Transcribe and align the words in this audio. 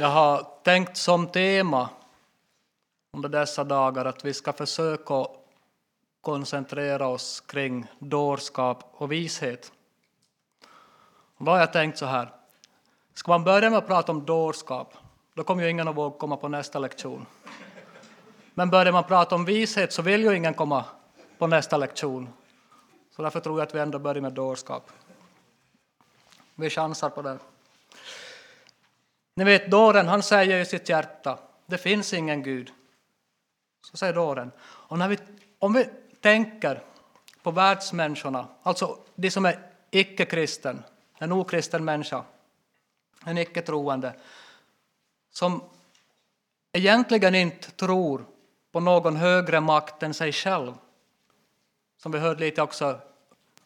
Jag 0.00 0.08
har 0.08 0.46
tänkt 0.62 0.96
som 0.96 1.26
tema 1.26 1.88
under 3.12 3.28
dessa 3.28 3.64
dagar 3.64 4.04
att 4.04 4.24
vi 4.24 4.34
ska 4.34 4.52
försöka 4.52 5.26
koncentrera 6.20 7.06
oss 7.06 7.40
kring 7.40 7.86
dårskap 7.98 8.84
och 8.92 9.12
vishet. 9.12 9.72
Och 11.36 11.44
då 11.44 11.50
har 11.50 11.58
jag 11.58 11.72
tänkt 11.72 11.98
så 11.98 12.06
här, 12.06 12.32
ska 13.14 13.30
man 13.32 13.44
börja 13.44 13.70
med 13.70 13.78
att 13.78 13.86
prata 13.86 14.12
om 14.12 14.24
dårskap, 14.24 14.94
då 15.34 15.44
kommer 15.44 15.62
ju 15.62 15.70
ingen 15.70 15.88
att 15.88 15.96
våga 15.96 16.18
komma 16.18 16.36
på 16.36 16.48
nästa 16.48 16.78
lektion. 16.78 17.26
Men 18.54 18.70
börjar 18.70 18.92
man 18.92 19.04
prata 19.04 19.34
om 19.34 19.44
vishet 19.44 19.92
så 19.92 20.02
vill 20.02 20.24
ju 20.24 20.36
ingen 20.36 20.54
komma 20.54 20.84
på 21.38 21.46
nästa 21.46 21.76
lektion. 21.76 22.28
Så 23.16 23.22
därför 23.22 23.40
tror 23.40 23.58
jag 23.58 23.66
att 23.66 23.74
vi 23.74 23.80
ändå 23.80 23.98
börjar 23.98 24.22
med 24.22 24.32
dårskap. 24.32 24.90
Vi 26.54 26.70
chansar 26.70 27.10
på 27.10 27.22
det. 27.22 27.38
Ni 29.40 29.44
vet, 29.44 29.70
dåren 29.70 30.08
han 30.08 30.22
säger 30.22 30.60
i 30.60 30.64
sitt 30.64 30.88
hjärta, 30.88 31.38
det 31.66 31.78
finns 31.78 32.12
ingen 32.12 32.42
Gud. 32.42 32.72
Så 33.82 33.96
säger 33.96 34.14
dåren. 34.14 34.50
Och 34.62 34.98
när 34.98 35.08
vi, 35.08 35.18
om 35.58 35.72
vi 35.72 35.88
tänker 36.20 36.82
på 37.42 37.50
världsmänniskorna, 37.50 38.48
alltså 38.62 38.98
de 39.14 39.30
som 39.30 39.46
är 39.46 39.58
icke-kristen, 39.90 40.82
en 41.18 41.32
okristen 41.32 41.84
människa, 41.84 42.24
en 43.24 43.38
icke-troende, 43.38 44.14
som 45.30 45.62
egentligen 46.72 47.34
inte 47.34 47.70
tror 47.70 48.24
på 48.72 48.80
någon 48.80 49.16
högre 49.16 49.60
makt 49.60 50.02
än 50.02 50.14
sig 50.14 50.32
själv. 50.32 50.74
Som 51.96 52.12
vi 52.12 52.18
hörde 52.18 52.40
lite 52.40 52.62
också 52.62 53.00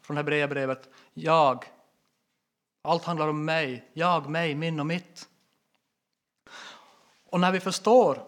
från 0.03 0.17
Hebreerbrevet, 0.17 0.89
jag. 1.15 1.65
Allt 2.83 3.05
handlar 3.05 3.29
om 3.29 3.45
mig, 3.45 3.91
jag, 3.93 4.31
mig, 4.31 4.55
min 4.55 4.81
och 4.81 4.87
mitt. 4.87 5.29
Och 7.35 7.41
när 7.41 7.53
vi 7.53 7.61
förstår 7.61 8.23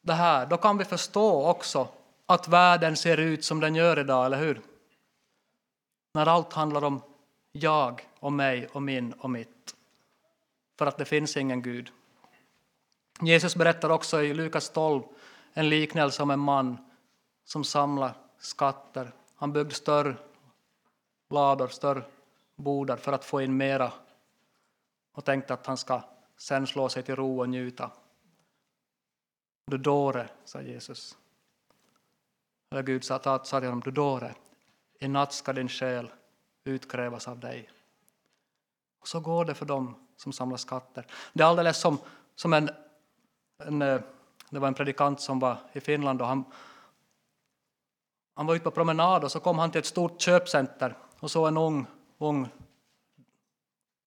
det 0.00 0.12
här, 0.12 0.46
då 0.46 0.56
kan 0.56 0.78
vi 0.78 0.84
förstå 0.84 1.46
också 1.46 1.88
att 2.26 2.48
världen 2.48 2.96
ser 2.96 3.16
ut 3.16 3.44
som 3.44 3.60
den 3.60 3.74
gör 3.74 3.98
idag, 3.98 4.26
eller 4.26 4.38
hur? 4.38 4.60
När 6.14 6.26
allt 6.26 6.52
handlar 6.52 6.84
om 6.84 7.02
jag 7.52 8.08
och 8.20 8.32
mig 8.32 8.68
och 8.72 8.82
min 8.82 9.12
och 9.12 9.30
mitt. 9.30 9.74
För 10.78 10.86
att 10.86 10.98
det 10.98 11.04
finns 11.04 11.36
ingen 11.36 11.62
Gud. 11.62 11.90
Jesus 13.20 13.56
berättar 13.56 13.90
också 13.90 14.22
i 14.22 14.34
Lukas 14.34 14.70
12 14.70 15.02
en 15.52 15.68
liknelse 15.68 16.22
om 16.22 16.30
en 16.30 16.40
man 16.40 16.78
som 17.44 17.64
samlar 17.64 18.14
skatter. 18.38 19.12
Han 19.36 19.52
byggde 19.52 19.74
större 19.74 20.14
lador, 21.30 21.68
större 21.68 22.02
bodar 22.56 22.96
för 22.96 23.12
att 23.12 23.24
få 23.24 23.42
in 23.42 23.56
mera 23.56 23.92
och 25.12 25.24
tänkte 25.24 25.54
att 25.54 25.66
han 25.66 25.76
ska 25.76 26.02
sen 26.36 26.66
slå 26.66 26.88
sig 26.88 27.02
till 27.02 27.16
ro 27.16 27.40
och 27.40 27.48
njuta. 27.48 27.90
Du 29.66 29.78
dåre, 29.78 30.28
sa 30.44 30.62
Jesus. 30.62 31.18
Eller 32.70 32.82
Gud 32.82 33.04
sa, 33.04 33.18
sa 33.44 33.60
till 33.60 33.68
honom, 33.68 33.80
du 33.80 33.90
dåre, 33.90 34.34
i 34.98 35.08
natt 35.08 35.32
ska 35.32 35.52
din 35.52 35.68
själ 35.68 36.10
utkrävas 36.64 37.28
av 37.28 37.38
dig. 37.38 37.70
Och 39.00 39.08
så 39.08 39.20
går 39.20 39.44
det 39.44 39.54
för 39.54 39.66
dem 39.66 39.94
som 40.16 40.32
samlar 40.32 40.56
skatter. 40.56 41.06
Det 41.32 41.42
är 41.42 41.46
alldeles 41.46 41.80
som, 41.80 41.98
som 42.34 42.52
en, 42.52 42.70
en, 43.58 43.82
eh, 43.82 44.00
det 44.50 44.58
var 44.58 44.68
en 44.68 44.74
predikant 44.74 45.20
som 45.20 45.38
var 45.38 45.56
i 45.72 45.80
Finland 45.80 46.20
och 46.22 46.28
han, 46.28 46.44
han 48.34 48.46
var 48.46 48.54
ute 48.54 48.64
på 48.64 48.70
promenad 48.70 49.24
och 49.24 49.32
så 49.32 49.40
kom 49.40 49.58
han 49.58 49.70
till 49.70 49.78
ett 49.78 49.86
stort 49.86 50.20
köpcenter 50.20 50.96
och 51.20 51.30
såg 51.30 51.48
en 51.48 51.56
ung, 51.56 51.86
ung 52.18 52.48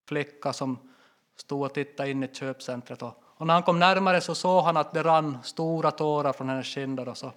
flicka 0.07 0.53
som 0.53 0.93
stod 1.35 1.65
och 1.65 1.73
tittade 1.73 2.09
in 2.09 2.23
i 2.23 2.33
köpcentret. 2.33 3.01
Och, 3.01 3.24
och 3.37 3.47
när 3.47 3.53
han 3.53 3.63
kom 3.63 3.79
närmare 3.79 4.21
så 4.21 4.35
såg 4.35 4.63
han 4.63 4.77
att 4.77 4.93
det 4.93 5.03
rann 5.03 5.37
stora 5.43 5.91
tårar 5.91 6.33
från 6.33 6.49
hennes 6.49 6.67
kinder 6.67 7.07
och 7.07 7.17
så 7.17 7.31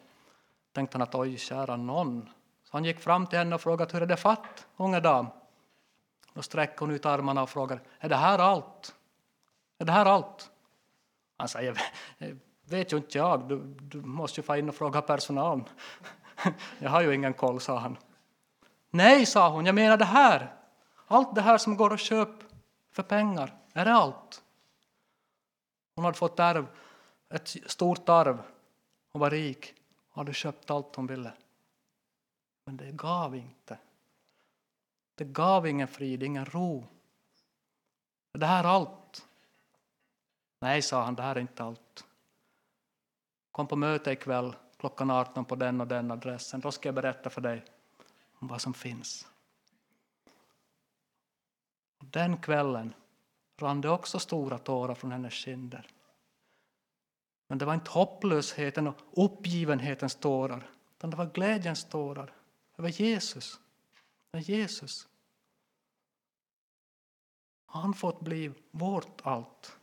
tänkte 0.72 0.98
han 0.98 1.02
att 1.02 1.14
oj, 1.14 1.38
kära 1.38 1.76
någon. 1.76 2.28
Så 2.64 2.76
han 2.76 2.84
gick 2.84 3.00
fram 3.00 3.26
till 3.26 3.38
henne 3.38 3.54
och 3.54 3.60
frågade 3.60 3.92
hur 3.92 4.02
är 4.02 4.06
det 4.06 4.16
fatt, 4.16 4.66
unge 4.76 5.00
dam? 5.00 5.26
Då 6.34 6.42
sträckte 6.42 6.84
hon 6.84 6.90
ut 6.90 7.06
armarna 7.06 7.42
och 7.42 7.50
frågade 7.50 7.80
är 7.98 8.08
det 8.08 8.16
här 8.16 8.38
allt? 8.38 8.94
Är 9.78 9.84
det 9.84 9.92
här 9.92 10.06
allt? 10.06 10.50
Han 11.36 11.48
säger 11.48 11.80
eh, 12.18 12.34
vet 12.64 12.92
ju 12.92 12.96
inte 12.96 13.18
jag, 13.18 13.48
du, 13.48 13.76
du 13.80 14.02
måste 14.02 14.40
ju 14.40 14.44
få 14.44 14.56
in 14.56 14.68
och 14.68 14.74
fråga 14.74 15.02
personalen. 15.02 15.64
jag 16.78 16.90
har 16.90 17.02
ju 17.02 17.14
ingen 17.14 17.34
koll, 17.34 17.60
sa 17.60 17.78
han. 17.78 17.96
Nej, 18.90 19.26
sa 19.26 19.48
hon, 19.48 19.66
jag 19.66 19.74
menar 19.74 19.96
det 19.96 20.04
här. 20.04 20.54
Allt 21.06 21.34
det 21.34 21.40
här 21.40 21.58
som 21.58 21.76
går 21.76 21.92
att 21.92 22.00
köpa 22.00 22.44
för 22.92 23.02
pengar, 23.02 23.54
är 23.72 23.84
det 23.84 23.92
allt? 23.92 24.42
Hon 25.98 26.04
hade 26.04 26.18
fått 26.18 26.40
arv, 26.40 26.66
ett 27.28 27.48
stort 27.48 28.08
arv 28.08 28.42
hon 29.08 29.20
var 29.20 29.30
rik 29.30 29.74
och 30.10 30.16
hade 30.16 30.32
köpt 30.32 30.70
allt 30.70 30.96
hon 30.96 31.06
ville. 31.06 31.32
Men 32.64 32.76
det 32.76 32.92
gav 32.92 33.36
inte. 33.36 33.78
Det 35.14 35.24
gav 35.24 35.66
ingen 35.66 35.88
frid, 35.88 36.22
ingen 36.22 36.44
ro. 36.44 36.86
Är 38.32 38.38
det 38.38 38.46
här 38.46 38.64
allt? 38.64 39.26
Nej, 40.60 40.82
sa 40.82 41.04
han, 41.04 41.14
det 41.14 41.22
här 41.22 41.36
är 41.36 41.40
inte 41.40 41.64
allt. 41.64 42.04
Kom 43.50 43.66
på 43.66 43.76
möte 43.76 44.12
ikväll 44.12 44.56
klockan 44.76 45.10
18 45.10 45.44
på 45.44 45.54
den 45.56 45.80
och 45.80 45.88
den 45.88 46.10
adressen. 46.10 46.60
Då 46.60 46.72
ska 46.72 46.88
jag 46.88 46.94
berätta 46.94 47.30
för 47.30 47.40
dig 47.40 47.64
om 48.32 48.48
vad 48.48 48.60
som 48.60 48.74
finns. 48.74 49.26
Den 51.98 52.36
kvällen 52.36 52.94
rann 53.62 53.80
det 53.80 53.88
också 53.88 54.18
stora 54.18 54.58
tårar 54.58 54.94
från 54.94 55.12
hennes 55.12 55.32
kinder. 55.32 55.86
Men 57.48 57.58
det 57.58 57.64
var 57.64 57.74
inte 57.74 57.90
hopplösheten 57.90 58.86
och 58.86 58.96
uppgivenhetens 59.12 60.14
tårar, 60.14 60.70
utan 60.96 61.10
det 61.10 61.16
var 61.16 61.26
glädjens 61.26 61.84
tårar 61.84 62.34
över 62.76 62.88
Jesus. 62.88 63.60
Över 64.32 64.44
Jesus. 64.44 65.08
Har 67.66 67.80
han 67.80 67.94
fått 67.94 68.20
bli 68.20 68.52
vårt 68.70 69.20
allt? 69.22 69.78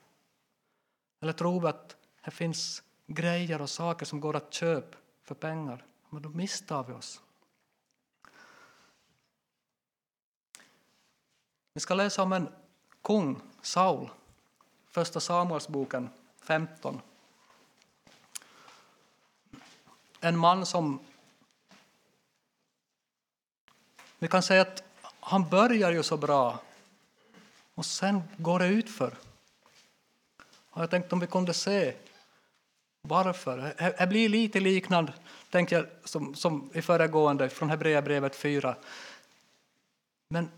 Eller 1.22 1.34
tror 1.34 1.62
vi 1.62 1.68
att 1.68 1.97
det 2.25 2.31
finns 2.31 2.84
grejer 3.07 3.62
och 3.62 3.69
saker 3.69 4.06
som 4.06 4.19
går 4.19 4.36
att 4.36 4.53
köpa 4.53 4.97
för 5.24 5.36
pengar? 5.36 5.86
Men 6.09 6.22
då 6.22 6.30
misstar 6.30 6.84
vi 6.84 6.94
oss. 6.94 7.22
Vi 11.74 11.80
ska 11.80 11.94
läsa 11.94 12.24
om 12.24 12.34
en 12.34 12.50
kung, 13.05 13.41
Saul, 13.61 14.09
Första 14.89 15.19
Samuelsboken 15.19 16.09
15. 16.41 17.01
En 20.19 20.38
man 20.38 20.66
som... 20.66 20.99
Vi 24.19 24.27
kan 24.27 24.44
säga 24.44 24.61
att 24.61 24.83
han 25.19 25.49
börjar 25.49 25.91
ju 25.91 26.03
så 26.03 26.17
bra 26.17 26.59
och 27.75 27.85
sen 27.85 28.21
går 28.38 28.59
det 28.59 28.67
utför. 28.67 29.13
Och 30.69 30.81
jag 30.81 30.89
tänkte 30.89 31.15
om 31.15 31.19
vi 31.19 31.27
kunde 31.27 31.53
se 31.53 31.94
varför. 33.01 33.75
Det 33.97 34.07
blir 34.07 34.29
lite 34.29 34.59
liknande 34.59 35.13
tänker 35.49 35.75
jag, 35.75 35.85
som, 36.03 36.35
som 36.35 36.69
i 36.73 36.81
föregående 36.81 37.49
från 37.49 37.69
Hebreerbrevet 37.69 38.35
4. 38.35 38.75
Men 40.27 40.49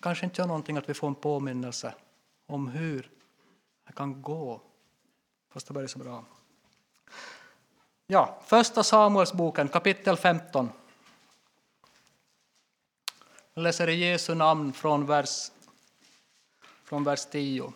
kanske 0.00 0.24
inte 0.24 0.40
gör 0.40 0.48
någonting 0.48 0.76
att 0.76 0.88
vi 0.88 0.94
får 0.94 1.08
en 1.08 1.14
påminnelse 1.14 1.94
om 2.46 2.68
hur 2.68 3.10
det 3.86 3.92
kan 3.92 4.22
gå, 4.22 4.60
fast 5.52 5.66
det 5.66 5.74
börjar 5.74 5.88
så 5.88 5.98
bra. 5.98 6.24
Ja, 8.06 8.40
första 8.46 8.82
Samuelsboken 8.82 9.68
kapitel 9.68 10.16
15. 10.16 10.70
Jag 13.54 13.62
läser 13.62 13.88
i 13.88 13.94
Jesu 13.94 14.34
namn 14.34 14.72
från 14.72 15.06
vers, 15.06 15.50
från 16.84 17.04
vers 17.04 17.26
10. 17.26 17.72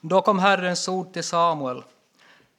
Då 0.00 0.22
kom 0.22 0.38
Herrens 0.38 0.88
ord 0.88 1.12
till 1.12 1.24
Samuel. 1.24 1.84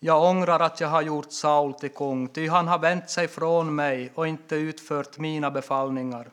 Jag 0.06 0.24
ångrar 0.24 0.60
att 0.60 0.82
jag 0.82 0.88
har 0.88 1.02
gjort 1.02 1.32
Saul 1.32 1.74
till 1.74 1.90
kung, 1.90 2.28
ty 2.28 2.48
han 2.48 2.68
har 2.68 2.80
vänt 2.80 3.10
sig 3.10 3.28
från 3.28 3.76
mig 3.76 4.12
och 4.16 4.28
inte 4.28 4.56
utfört 4.56 5.18
mina 5.18 5.52
befallningar. 5.52 6.30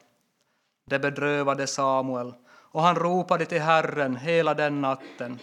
Det 0.86 0.98
bedrövade 0.98 1.66
Samuel, 1.66 2.34
och 2.48 2.82
han 2.82 2.96
ropade 2.96 3.44
till 3.44 3.60
Herren 3.60 4.16
hela 4.16 4.54
den 4.54 4.80
natten. 4.80 5.38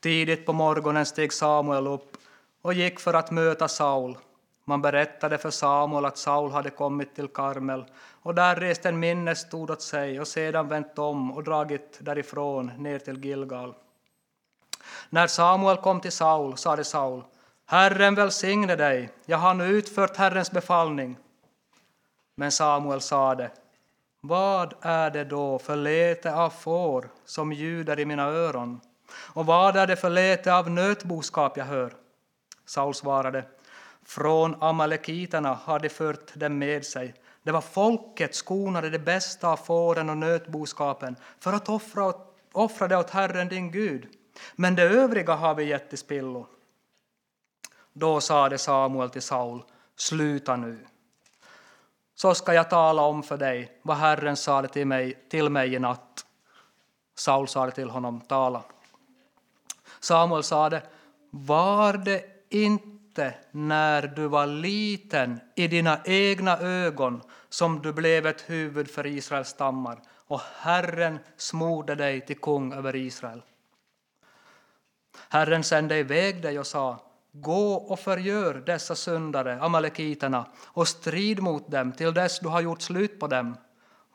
Tidigt 0.00 0.46
på 0.46 0.52
morgonen 0.52 1.06
steg 1.06 1.32
Samuel 1.32 1.86
upp 1.86 2.16
och 2.62 2.74
gick 2.74 3.00
för 3.00 3.14
att 3.14 3.30
möta 3.30 3.68
Saul. 3.68 4.18
Man 4.64 4.82
berättade 4.82 5.38
för 5.38 5.50
Samuel 5.50 6.04
att 6.04 6.18
Saul 6.18 6.50
hade 6.50 6.70
kommit 6.70 7.14
till 7.14 7.28
Karmel 7.28 7.84
och 8.22 8.34
där 8.34 8.56
rest 8.56 8.86
en 8.86 9.00
minnesstod 9.00 9.70
åt 9.70 9.82
sig 9.82 10.20
och 10.20 10.28
sedan 10.28 10.68
vänt 10.68 10.98
om 10.98 11.32
och 11.32 11.44
dragit 11.44 11.98
därifrån 12.00 12.66
ner 12.78 12.98
till 12.98 13.24
Gilgal. 13.24 13.74
När 15.10 15.26
Samuel 15.26 15.76
kom 15.76 16.00
till 16.00 16.12
Saul 16.12 16.56
sade 16.56 16.84
Saul, 16.84 17.24
Herren 17.66 18.14
välsigne 18.14 18.76
dig, 18.76 19.10
jag 19.26 19.38
har 19.38 19.54
nu 19.54 19.64
utfört 19.64 20.16
Herrens 20.16 20.50
befallning. 20.50 21.16
Men 22.36 22.52
Samuel 22.52 23.00
sade, 23.00 23.50
vad 24.20 24.74
är 24.80 25.10
det 25.10 25.24
då 25.24 25.58
för 25.58 25.76
lete 25.76 26.34
av 26.34 26.50
får 26.50 27.08
som 27.24 27.52
ljuder 27.52 28.00
i 28.00 28.04
mina 28.04 28.22
öron? 28.22 28.80
Och 29.14 29.46
vad 29.46 29.76
är 29.76 29.86
det 29.86 29.96
för 29.96 30.10
lete 30.10 30.54
av 30.54 30.70
nötboskap 30.70 31.56
jag 31.56 31.64
hör? 31.64 31.92
Saul 32.66 32.94
svarade, 32.94 33.44
från 34.04 34.62
amalekiterna 34.62 35.54
har 35.54 35.78
de 35.78 35.88
fört 35.88 36.34
dem 36.34 36.58
med 36.58 36.84
sig. 36.84 37.14
Det 37.42 37.52
var 37.52 37.60
folket 37.60 38.34
skonade 38.34 38.90
det 38.90 38.98
bästa 38.98 39.48
av 39.48 39.56
fåren 39.56 40.10
och 40.10 40.16
nötboskapen 40.16 41.16
för 41.40 41.52
att 41.52 41.68
offra, 41.68 42.12
offra 42.52 42.88
det 42.88 42.96
åt 42.96 43.10
Herren 43.10 43.48
din 43.48 43.70
Gud. 43.70 44.06
Men 44.54 44.74
det 44.74 44.82
övriga 44.82 45.34
har 45.34 45.54
vi 45.54 45.64
gett 45.64 45.88
till 45.88 45.98
spillo. 45.98 46.46
Då 47.92 48.20
sade 48.20 48.58
Samuel 48.58 49.10
till 49.10 49.22
Saul, 49.22 49.62
sluta 49.96 50.56
nu. 50.56 50.86
Så 52.14 52.34
ska 52.34 52.54
jag 52.54 52.70
tala 52.70 53.02
om 53.02 53.22
för 53.22 53.36
dig 53.36 53.78
vad 53.82 53.96
Herren 53.96 54.36
sade 54.36 54.68
till 54.68 54.86
mig, 54.86 55.26
till 55.30 55.50
mig 55.50 55.74
i 55.74 55.78
natt. 55.78 56.26
Saul 57.14 57.48
sade 57.48 57.72
till 57.72 57.90
honom, 57.90 58.20
tala. 58.20 58.62
Samuel 60.00 60.42
sade, 60.42 60.82
var 61.30 61.92
det 61.92 62.24
inte 62.48 63.34
när 63.50 64.02
du 64.02 64.26
var 64.26 64.46
liten 64.46 65.40
i 65.54 65.68
dina 65.68 66.00
egna 66.04 66.58
ögon 66.58 67.22
som 67.48 67.82
du 67.82 67.92
blev 67.92 68.26
ett 68.26 68.50
huvud 68.50 68.90
för 68.90 69.06
Israels 69.06 69.48
stammar 69.48 70.02
och 70.10 70.40
Herren 70.40 71.18
smorde 71.36 71.94
dig 71.94 72.26
till 72.26 72.38
kung 72.38 72.72
över 72.72 72.96
Israel. 72.96 73.42
Herren 75.32 75.64
sände 75.64 75.98
iväg 75.98 76.42
dig 76.42 76.58
och 76.58 76.66
sa, 76.66 76.98
gå 77.32 77.74
och 77.74 78.00
förgör 78.00 78.54
dessa 78.54 78.94
syndare, 78.94 79.60
amalekiterna, 79.62 80.46
och 80.64 80.88
strid 80.88 81.42
mot 81.42 81.70
dem 81.70 81.92
till 81.92 82.14
dess 82.14 82.40
du 82.40 82.48
har 82.48 82.60
gjort 82.60 82.82
slut 82.82 83.20
på 83.20 83.26
dem. 83.26 83.56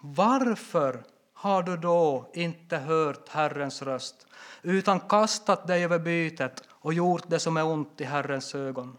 Varför 0.01 1.03
har 1.33 1.63
du 1.63 1.77
då 1.77 2.31
inte 2.33 2.77
hört 2.77 3.29
Herrens 3.29 3.81
röst, 3.81 4.27
utan 4.61 4.99
kastat 4.99 5.67
dig 5.67 5.83
över 5.83 5.99
bytet 5.99 6.63
och 6.69 6.93
gjort 6.93 7.23
det 7.27 7.39
som 7.39 7.57
är 7.57 7.65
ont 7.65 8.01
i 8.01 8.03
Herrens 8.03 8.55
ögon? 8.55 8.97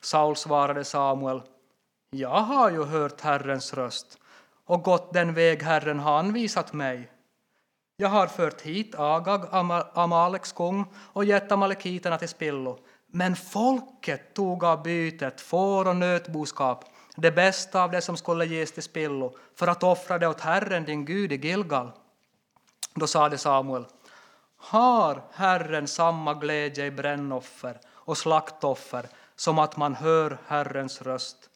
Saul 0.00 0.36
svarade 0.36 0.84
Samuel, 0.84 1.42
jag 2.10 2.40
har 2.40 2.70
ju 2.70 2.84
hört 2.84 3.20
Herrens 3.20 3.74
röst 3.74 4.18
och 4.64 4.82
gått 4.82 5.12
den 5.12 5.34
väg 5.34 5.62
Herren 5.62 5.98
har 5.98 6.18
anvisat 6.18 6.72
mig. 6.72 7.10
Jag 7.98 8.08
har 8.08 8.26
fört 8.26 8.60
hit 8.60 8.94
Agag, 8.98 9.48
Amaleks 9.94 10.52
kung, 10.52 10.84
och 11.12 11.24
gett 11.24 11.52
amalekiterna 11.52 12.18
till 12.18 12.28
spillo. 12.28 12.78
Men 13.06 13.36
folket 13.36 14.34
tog 14.34 14.64
av 14.64 14.82
bytet 14.82 15.40
får 15.40 15.88
och 15.88 15.96
nötboskap, 15.96 16.84
det 17.16 17.30
bästa 17.30 17.82
av 17.82 17.90
det 17.90 18.00
som 18.00 18.16
skulle 18.16 18.46
ges 18.46 18.72
till 18.72 18.82
spillo, 18.82 19.36
för 19.54 19.66
att 19.66 19.82
offra 19.82 20.18
det 20.18 20.28
åt 20.28 20.40
Herren, 20.40 20.84
din 20.84 21.04
Gud, 21.04 21.32
i 21.32 21.36
Gilgal. 21.36 21.92
Då 22.94 23.06
sade 23.06 23.38
Samuel, 23.38 23.86
har 24.56 25.22
Herren 25.32 25.88
samma 25.88 26.34
glädje 26.34 26.86
i 26.86 26.90
brännoffer 26.90 27.80
och 27.88 28.18
slaktoffer 28.18 29.06
som 29.36 29.58
att 29.58 29.76
man 29.76 29.94
hör 29.94 30.38
Herrens 30.46 31.02
röst? 31.02 31.50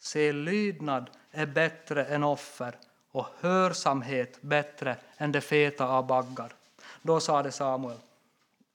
Se, 0.00 0.32
lydnad 0.32 1.10
är 1.30 1.46
bättre 1.46 2.04
än 2.04 2.24
offer 2.24 2.76
och 3.12 3.26
hörsamhet 3.40 4.42
bättre 4.42 4.96
än 5.16 5.32
det 5.32 5.40
feta 5.40 5.88
av 5.88 6.06
baggar. 6.06 6.52
Då 7.02 7.20
sade 7.20 7.52
Samuel, 7.52 7.96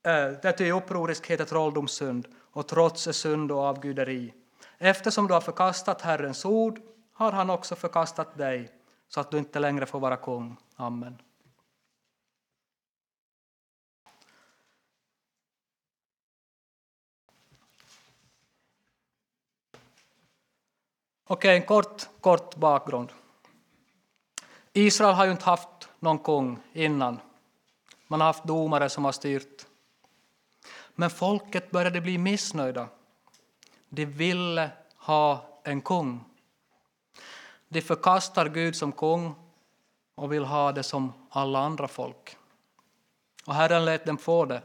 äh, 0.04 0.28
det 0.42 0.62
är 0.62 0.74
upproriskhet 0.74 1.40
är 1.40 1.46
trolldomssynd 1.46 2.28
och 2.38 2.68
trots 2.68 3.08
är 3.08 3.12
synd 3.12 3.52
och 3.52 3.60
avguderi. 3.60 4.34
Eftersom 4.78 5.28
du 5.28 5.34
har 5.34 5.42
förkastat 5.42 6.02
Herrens 6.02 6.46
ord 6.46 6.80
har 7.14 7.32
han 7.32 7.50
också 7.50 7.76
förkastat 7.76 8.38
dig 8.38 8.72
så 9.08 9.20
att 9.20 9.32
du 9.32 9.38
inte 9.38 9.60
längre 9.60 9.86
får 9.86 10.00
vara 10.00 10.18
kung. 10.18 10.58
Amen. 10.76 11.22
Okej, 21.28 21.56
en 21.56 21.66
kort, 21.66 22.08
kort 22.22 22.56
bakgrund. 22.56 23.10
Israel 24.78 25.14
har 25.14 25.26
ju 25.26 25.32
inte 25.32 25.46
haft 25.46 25.90
någon 26.00 26.20
kung 26.20 26.60
innan. 26.74 27.20
Man 28.08 28.22
har 28.22 28.28
haft 28.28 28.44
domare 28.44 28.90
som 28.90 29.06
har 29.06 29.12
styrt. 29.12 29.66
Men 30.96 31.10
folket 31.10 31.72
började 31.72 32.02
bli 32.02 32.18
missnöjda. 32.18 32.88
De 33.90 34.06
ville 34.06 34.72
ha 34.98 35.60
en 35.64 35.82
kung. 35.82 36.24
De 37.68 37.82
förkastar 37.82 38.50
Gud 38.50 38.76
som 38.76 38.92
kung 38.92 39.36
och 40.16 40.34
vill 40.34 40.46
ha 40.46 40.72
det 40.72 40.84
som 40.84 41.14
alla 41.30 41.60
andra 41.60 41.88
folk. 41.88 42.38
Och 43.46 43.54
Herren 43.54 43.86
lät 43.86 44.06
dem 44.06 44.18
få 44.18 44.46
det. 44.46 44.62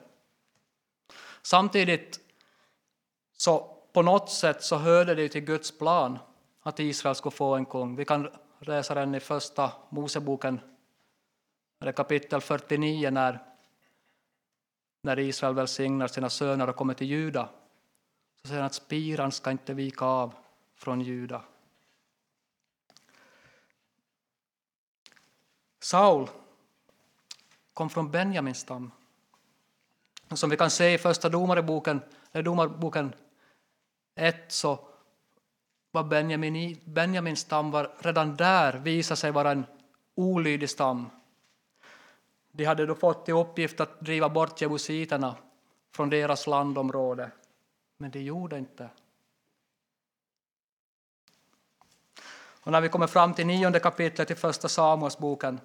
Samtidigt 1.43 2.21
så 3.37 3.77
på 3.93 4.03
något 4.03 4.31
sätt 4.31 4.63
så 4.63 4.77
hörde 4.77 5.15
det 5.15 5.29
till 5.29 5.45
Guds 5.45 5.79
plan 5.79 6.19
att 6.63 6.81
Israel 6.81 7.15
skulle 7.15 7.37
få 7.37 7.55
en 7.55 7.67
kung. 7.67 7.97
Vi 7.97 8.05
kan 8.05 8.31
läser 8.67 8.95
den 8.95 9.15
i 9.15 9.21
första 9.21 9.73
Moseboken, 9.89 10.61
kapitel 11.97 12.41
49, 12.41 13.11
när, 13.11 13.39
när 15.03 15.19
Israel 15.19 15.55
välsignar 15.55 16.09
sina 16.09 16.31
söner 16.31 16.69
och 16.69 16.77
kommer 16.77 16.95
till 16.95 17.07
Juda. 17.07 17.49
Så 18.43 18.49
säger 18.49 18.61
han 18.61 18.67
att 18.67 18.75
spiran 18.75 19.33
ska 19.33 19.51
inte 19.51 19.75
vika 19.75 20.05
av 20.05 20.35
från 20.75 21.01
Juda. 21.01 21.43
Saul 25.81 26.31
kom 27.73 27.91
från 27.91 28.11
Benjamins 28.11 28.59
stam. 28.59 28.93
Som 30.31 30.51
vi 30.51 30.57
kan 30.57 30.71
se 30.71 30.95
i 30.95 30.99
första 30.99 31.29
domarboken, 31.29 32.01
domarboken 32.33 33.13
1 34.15 34.53
så 34.53 34.90
var 35.91 36.05
Benjamin, 36.05 36.81
Benjamins 36.85 37.41
stam 37.41 37.71
var 37.71 37.93
redan 37.99 38.37
där 38.37 38.73
visade 38.73 39.17
sig 39.17 39.31
vara 39.31 39.51
en 39.51 39.67
olydig 40.15 40.71
stam. 40.71 41.11
De 42.53 42.65
hade 42.65 42.87
då 42.87 42.95
fått 42.95 43.25
till 43.25 43.35
uppgift 43.35 43.81
att 43.81 44.01
driva 44.01 44.29
bort 44.29 44.61
jebusiterna 44.61 45.37
från 45.93 46.11
deras 46.11 46.47
landområde, 46.47 47.31
men 47.97 48.11
de 48.11 48.21
gjorde 48.21 48.59
inte. 48.59 48.91
Och 52.63 52.73
när 52.73 52.81
vi 52.81 52.89
kommer 52.89 53.07
fram 53.07 53.35
till 53.35 53.47
nionde 53.47 53.81
kapitlet 53.81 54.31
i 54.31 54.35
Första 54.35 54.69
Samuelsboken 54.69 55.61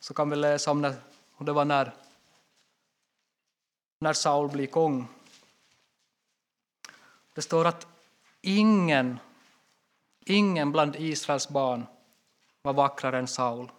så 0.00 0.14
kan 0.14 0.30
vi 0.30 0.36
läsa 0.36 0.70
om 0.70 0.82
när, 0.82 0.94
och 1.34 1.44
det 1.44 1.52
var 1.52 1.64
när, 1.64 1.94
när 3.98 4.12
Saul 4.12 4.48
blir 4.48 4.66
kung. 4.66 5.08
Det 7.34 7.42
står 7.42 7.64
att 7.64 7.86
Ingen, 8.40 9.18
ingen 10.24 10.72
bland 10.72 10.96
Israels 10.96 11.48
barn 11.48 11.86
var 12.62 12.72
vackrare 12.72 13.18
än 13.18 13.28
Saul 13.28 13.72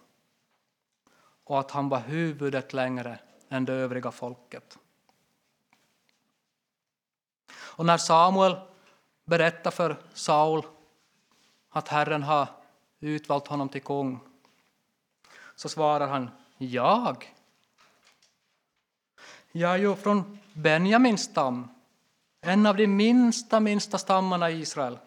och 1.44 1.60
att 1.60 1.70
han 1.70 1.88
var 1.88 2.00
huvudet 2.00 2.72
längre 2.72 3.18
än 3.48 3.64
det 3.64 3.72
övriga 3.72 4.10
folket. 4.10 4.78
Och 7.52 7.86
när 7.86 7.98
Samuel 7.98 8.56
berättar 9.24 9.70
för 9.70 9.96
Saul 10.14 10.66
att 11.68 11.88
Herren 11.88 12.22
har 12.22 12.48
utvalt 13.00 13.46
honom 13.46 13.68
till 13.68 13.82
kung 13.82 14.20
så 15.54 15.68
svarar 15.68 16.08
han 16.08 16.30
jag. 16.58 17.34
Jag 19.52 19.74
är 19.74 19.78
ju 19.78 19.96
från 19.96 20.38
Benjamins 20.52 21.22
stam 21.22 21.68
en 22.40 22.66
av 22.66 22.76
de 22.76 22.86
minsta, 22.86 23.60
minsta 23.60 23.98
stammarna 23.98 24.50
i 24.50 24.60
Israel. 24.60 24.98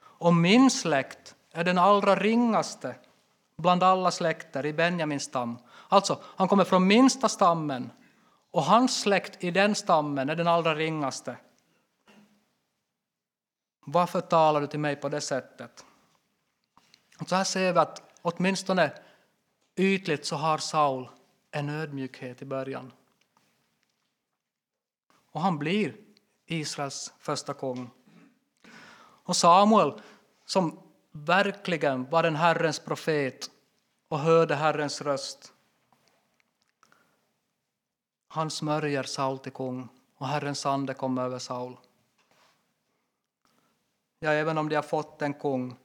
Och 0.00 0.34
min 0.34 0.70
släkt 0.70 1.34
är 1.52 1.64
den 1.64 1.78
allra 1.78 2.16
ringaste 2.16 2.96
bland 3.56 3.82
alla 3.82 4.10
släkter 4.10 4.66
i 4.66 4.72
Benjamins 4.72 5.22
stam. 5.22 5.58
Alltså, 5.88 6.20
han 6.24 6.48
kommer 6.48 6.64
från 6.64 6.86
minsta 6.86 7.28
stammen 7.28 7.90
och 8.50 8.62
hans 8.62 9.00
släkt 9.00 9.44
i 9.44 9.50
den 9.50 9.74
stammen 9.74 10.28
är 10.28 10.36
den 10.36 10.48
allra 10.48 10.74
ringaste. 10.74 11.36
Varför 13.86 14.20
talar 14.20 14.60
du 14.60 14.66
till 14.66 14.80
mig 14.80 14.96
på 14.96 15.08
det 15.08 15.20
sättet? 15.20 15.84
Så 17.26 17.36
här 17.36 17.44
ser 17.44 17.72
vi 17.72 17.78
att 17.78 18.02
åtminstone 18.22 18.92
ytligt 19.76 20.26
så 20.26 20.36
har 20.36 20.58
Saul 20.58 21.08
en 21.50 21.68
ödmjukhet 21.68 22.42
i 22.42 22.44
början. 22.44 22.92
Och 25.30 25.40
han 25.40 25.58
blir 25.58 25.94
Israels 26.48 27.12
första 27.18 27.54
kung. 27.54 27.90
Och 29.00 29.36
Samuel, 29.36 30.02
som 30.44 30.78
verkligen 31.12 32.10
var 32.10 32.24
en 32.24 32.36
Herrens 32.36 32.78
profet 32.78 33.50
och 34.08 34.18
hörde 34.18 34.54
Herrens 34.54 35.02
röst, 35.02 35.52
han 38.28 38.50
smörjer 38.50 39.02
Saul 39.02 39.38
till 39.38 39.52
kung 39.52 39.88
och 40.16 40.26
Herrens 40.26 40.66
ande 40.66 40.94
kom 40.94 41.18
över 41.18 41.38
Saul. 41.38 41.76
Ja, 44.20 44.30
även 44.30 44.58
om 44.58 44.68
de 44.68 44.74
har 44.74 44.82
fått 44.82 45.22
en 45.22 45.34
kung 45.34 45.76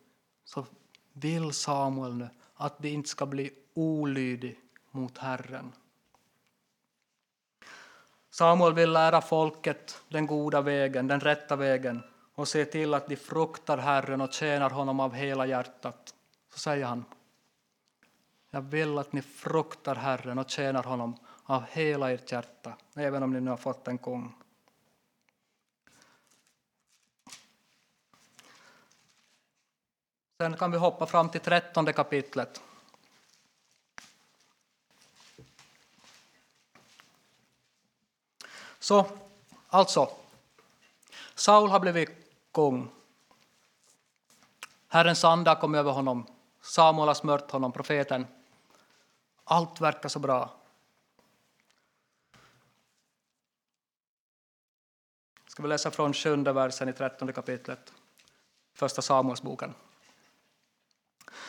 så 0.45 0.65
vill 1.13 1.53
Samuel 1.53 2.13
nu 2.13 2.29
att 2.55 2.81
de 2.81 2.89
inte 2.89 3.09
ska 3.09 3.25
bli 3.25 3.51
olydig 3.73 4.59
mot 4.91 5.17
Herren. 5.17 5.71
Samuel 8.33 8.73
vill 8.73 8.91
lära 8.91 9.21
folket 9.21 10.03
den 10.09 10.27
goda 10.27 10.61
vägen, 10.61 11.07
den 11.07 11.19
rätta 11.19 11.55
vägen 11.55 12.03
och 12.35 12.47
se 12.47 12.65
till 12.65 12.93
att 12.93 13.07
de 13.07 13.15
fruktar 13.15 13.77
Herren 13.77 14.21
och 14.21 14.33
tjänar 14.33 14.69
honom 14.69 14.99
av 14.99 15.13
hela 15.13 15.45
hjärtat. 15.45 16.13
Så 16.53 16.59
säger 16.59 16.85
han, 16.85 17.05
jag 18.49 18.61
vill 18.61 18.97
att 18.97 19.13
ni 19.13 19.21
fruktar 19.21 19.95
Herren 19.95 20.39
och 20.39 20.49
tjänar 20.49 20.83
honom 20.83 21.17
av 21.43 21.63
hela 21.71 22.11
ert 22.11 22.31
hjärta, 22.31 22.77
även 22.95 23.23
om 23.23 23.33
ni 23.33 23.41
nu 23.41 23.49
har 23.49 23.57
fått 23.57 23.87
en 23.87 23.97
kung. 23.97 24.35
Sen 30.41 30.57
kan 30.57 30.71
vi 30.71 30.77
hoppa 30.77 31.05
fram 31.05 31.29
till 31.29 31.41
trettonde 31.41 31.93
kapitlet. 31.93 32.61
Så, 38.83 39.05
alltså, 39.69 40.09
Saul 41.35 41.69
har 41.69 41.79
blivit 41.79 42.09
kung. 42.51 42.91
Herrens 44.87 45.23
ande 45.23 45.49
har 45.49 45.55
kommit 45.55 45.79
över 45.79 45.91
honom. 45.91 46.27
Samuel 46.61 47.07
har 47.07 47.13
smört 47.13 47.51
honom, 47.51 47.71
profeten. 47.71 48.27
Allt 49.43 49.81
verkar 49.81 50.09
så 50.09 50.19
bra. 50.19 50.49
Ska 55.47 55.63
vi 55.63 55.69
läsa 55.69 55.91
från 55.91 56.13
sjunde 56.13 56.53
versen 56.53 56.89
i 56.89 56.93
trettonde 56.93 57.33
kapitlet, 57.33 57.93
första 58.73 59.01
Samuelsboken. 59.01 59.73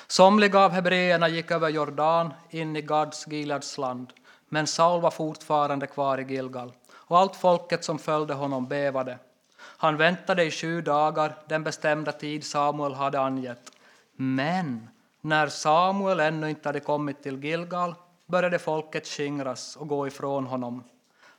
Somliga 0.07 0.59
av 0.61 0.71
hebreerna 0.71 1.29
gick 1.29 1.51
över 1.51 1.69
Jordan 1.69 2.35
in 2.51 2.77
i 2.77 2.83
Gads 2.83 3.27
Gileads 3.27 3.79
land, 3.79 4.13
men 4.49 4.67
Saul 4.67 5.01
var 5.01 5.11
fortfarande 5.11 5.87
kvar 5.87 6.19
i 6.19 6.23
Gilgal, 6.23 6.73
och 7.07 7.19
allt 7.19 7.37
folket 7.37 7.85
som 7.85 7.99
följde 7.99 8.35
honom 8.35 8.69
bävade. 8.69 9.19
Han 9.61 9.97
väntade 9.97 10.45
i 10.45 10.51
sju 10.51 10.83
dagar, 10.83 11.35
den 11.49 11.65
bestämda 11.65 12.13
tid 12.13 12.45
Samuel 12.45 12.95
hade 12.95 13.21
angett. 13.21 13.73
Men 14.17 14.89
när 15.21 15.49
Samuel 15.49 16.21
ännu 16.21 16.51
inte 16.51 16.69
hade 16.69 16.81
kommit 16.81 17.23
till 17.23 17.45
Gilgal 17.45 17.95
började 18.27 18.59
folket 18.59 19.07
skingras 19.07 19.77
och 19.77 19.89
gå 19.89 20.07
ifrån 20.07 20.47
honom. 20.47 20.85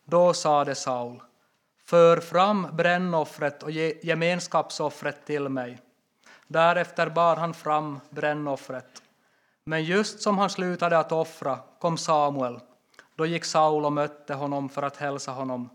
Då 0.06 0.34
sade 0.34 0.76
Saul, 0.76 1.22
för 1.86 2.18
fram 2.18 2.68
brännoffret 2.74 3.64
och 3.64 3.72
gemenskapsoffret 3.72 5.26
till 5.26 5.50
mig. 5.50 5.80
Därefter 6.48 7.10
bar 7.10 7.36
han 7.36 7.54
fram 7.54 8.00
brännoffret. 8.10 9.02
Men 9.64 9.84
just 9.84 10.22
som 10.22 10.38
han 10.38 10.50
slutade 10.50 10.98
att 10.98 11.12
offra 11.12 11.60
kom 11.80 11.98
Samuel. 11.98 12.60
Då 13.16 13.26
gick 13.26 13.46
Saul 13.46 13.86
och 13.86 13.94
mötte 13.94 14.34
honom 14.34 14.70
för 14.70 14.82
att 14.82 14.98
hälsa 14.98 15.32
honom. 15.32 15.70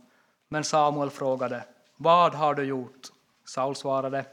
Men 0.48 0.64
Samuel 0.64 1.10
frågade, 1.10 1.64
vad 1.96 2.34
har 2.34 2.54
du 2.54 2.64
gjort? 2.64 3.08
Saul 3.44 3.76
svarade, 3.76 4.24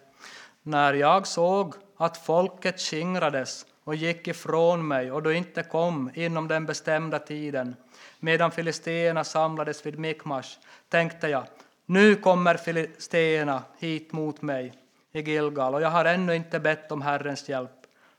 när 0.64 0.94
jag 0.94 1.28
såg 1.28 1.76
att 1.98 2.18
folket 2.18 2.80
skingrades 2.80 3.66
och 3.84 3.96
gick 3.96 4.28
ifrån 4.28 4.88
mig 4.88 5.12
och 5.12 5.24
då 5.24 5.32
inte 5.34 5.64
kom 5.64 6.12
inom 6.14 6.48
den 6.48 6.66
bestämda 6.66 7.20
tiden, 7.20 7.76
medan 8.20 8.52
filisteerna 8.52 9.24
samlades 9.24 9.86
vid 9.86 10.00
Mikmash, 10.00 10.58
tänkte 10.90 11.28
jag, 11.28 11.44
nu 11.86 12.16
kommer 12.16 12.58
filisteerna 12.58 13.64
hit 13.80 14.14
mot 14.14 14.42
mig 14.42 14.74
i 15.12 15.22
Gilgal 15.22 15.76
och 15.76 15.82
jag 15.82 15.90
har 15.90 16.06
ännu 16.06 16.36
inte 16.36 16.60
bett 16.60 16.92
om 16.92 17.02
Herrens 17.02 17.50
hjälp. 17.50 17.72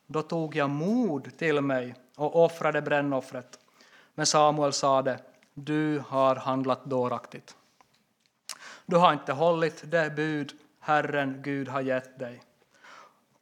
Då 0.06 0.22
tog 0.22 0.56
jag 0.56 0.70
mod 0.70 1.38
till 1.38 1.60
mig 1.60 1.94
och 2.16 2.44
offrade 2.44 2.82
brännoffret. 2.82 3.58
Men 4.18 4.26
Samuel 4.26 4.72
sade, 4.72 5.20
du 5.54 6.02
har 6.08 6.36
handlat 6.36 6.84
dåraktigt. 6.84 7.56
Du 8.86 8.96
har 8.96 9.12
inte 9.12 9.32
hållit 9.32 9.90
det 9.90 10.12
bud 10.16 10.52
Herren 10.80 11.42
Gud 11.42 11.68
har 11.68 11.80
gett 11.80 12.18
dig. 12.18 12.42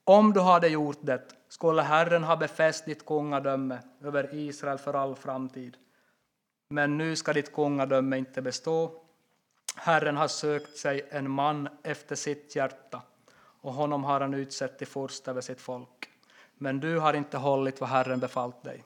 Om 0.04 0.32
du 0.32 0.40
hade 0.40 0.68
gjort 0.68 0.98
det 1.00 1.22
skulle 1.48 1.82
Herren 1.82 2.24
ha 2.24 2.36
befäst 2.36 2.84
ditt 2.84 3.06
kungadöme 3.06 3.78
över 4.02 4.34
Israel 4.34 4.78
för 4.78 4.94
all 4.94 5.16
framtid. 5.16 5.76
Men 6.68 6.98
nu 6.98 7.16
ska 7.16 7.32
ditt 7.32 7.54
kungadöme 7.54 8.18
inte 8.18 8.42
bestå. 8.42 9.02
Herren 9.76 10.16
har 10.16 10.28
sökt 10.28 10.76
sig 10.76 11.08
en 11.10 11.30
man 11.30 11.68
efter 11.82 12.16
sitt 12.16 12.56
hjärta 12.56 13.02
och 13.60 13.72
honom 13.72 14.04
har 14.04 14.20
han 14.20 14.34
utsett 14.34 14.78
till 14.78 14.86
furste 14.86 15.30
över 15.30 15.40
sitt 15.40 15.60
folk. 15.60 16.10
Men 16.54 16.80
du 16.80 16.98
har 16.98 17.14
inte 17.14 17.36
hållit 17.36 17.80
vad 17.80 17.90
Herren 17.90 18.20
befallt 18.20 18.62
dig. 18.62 18.84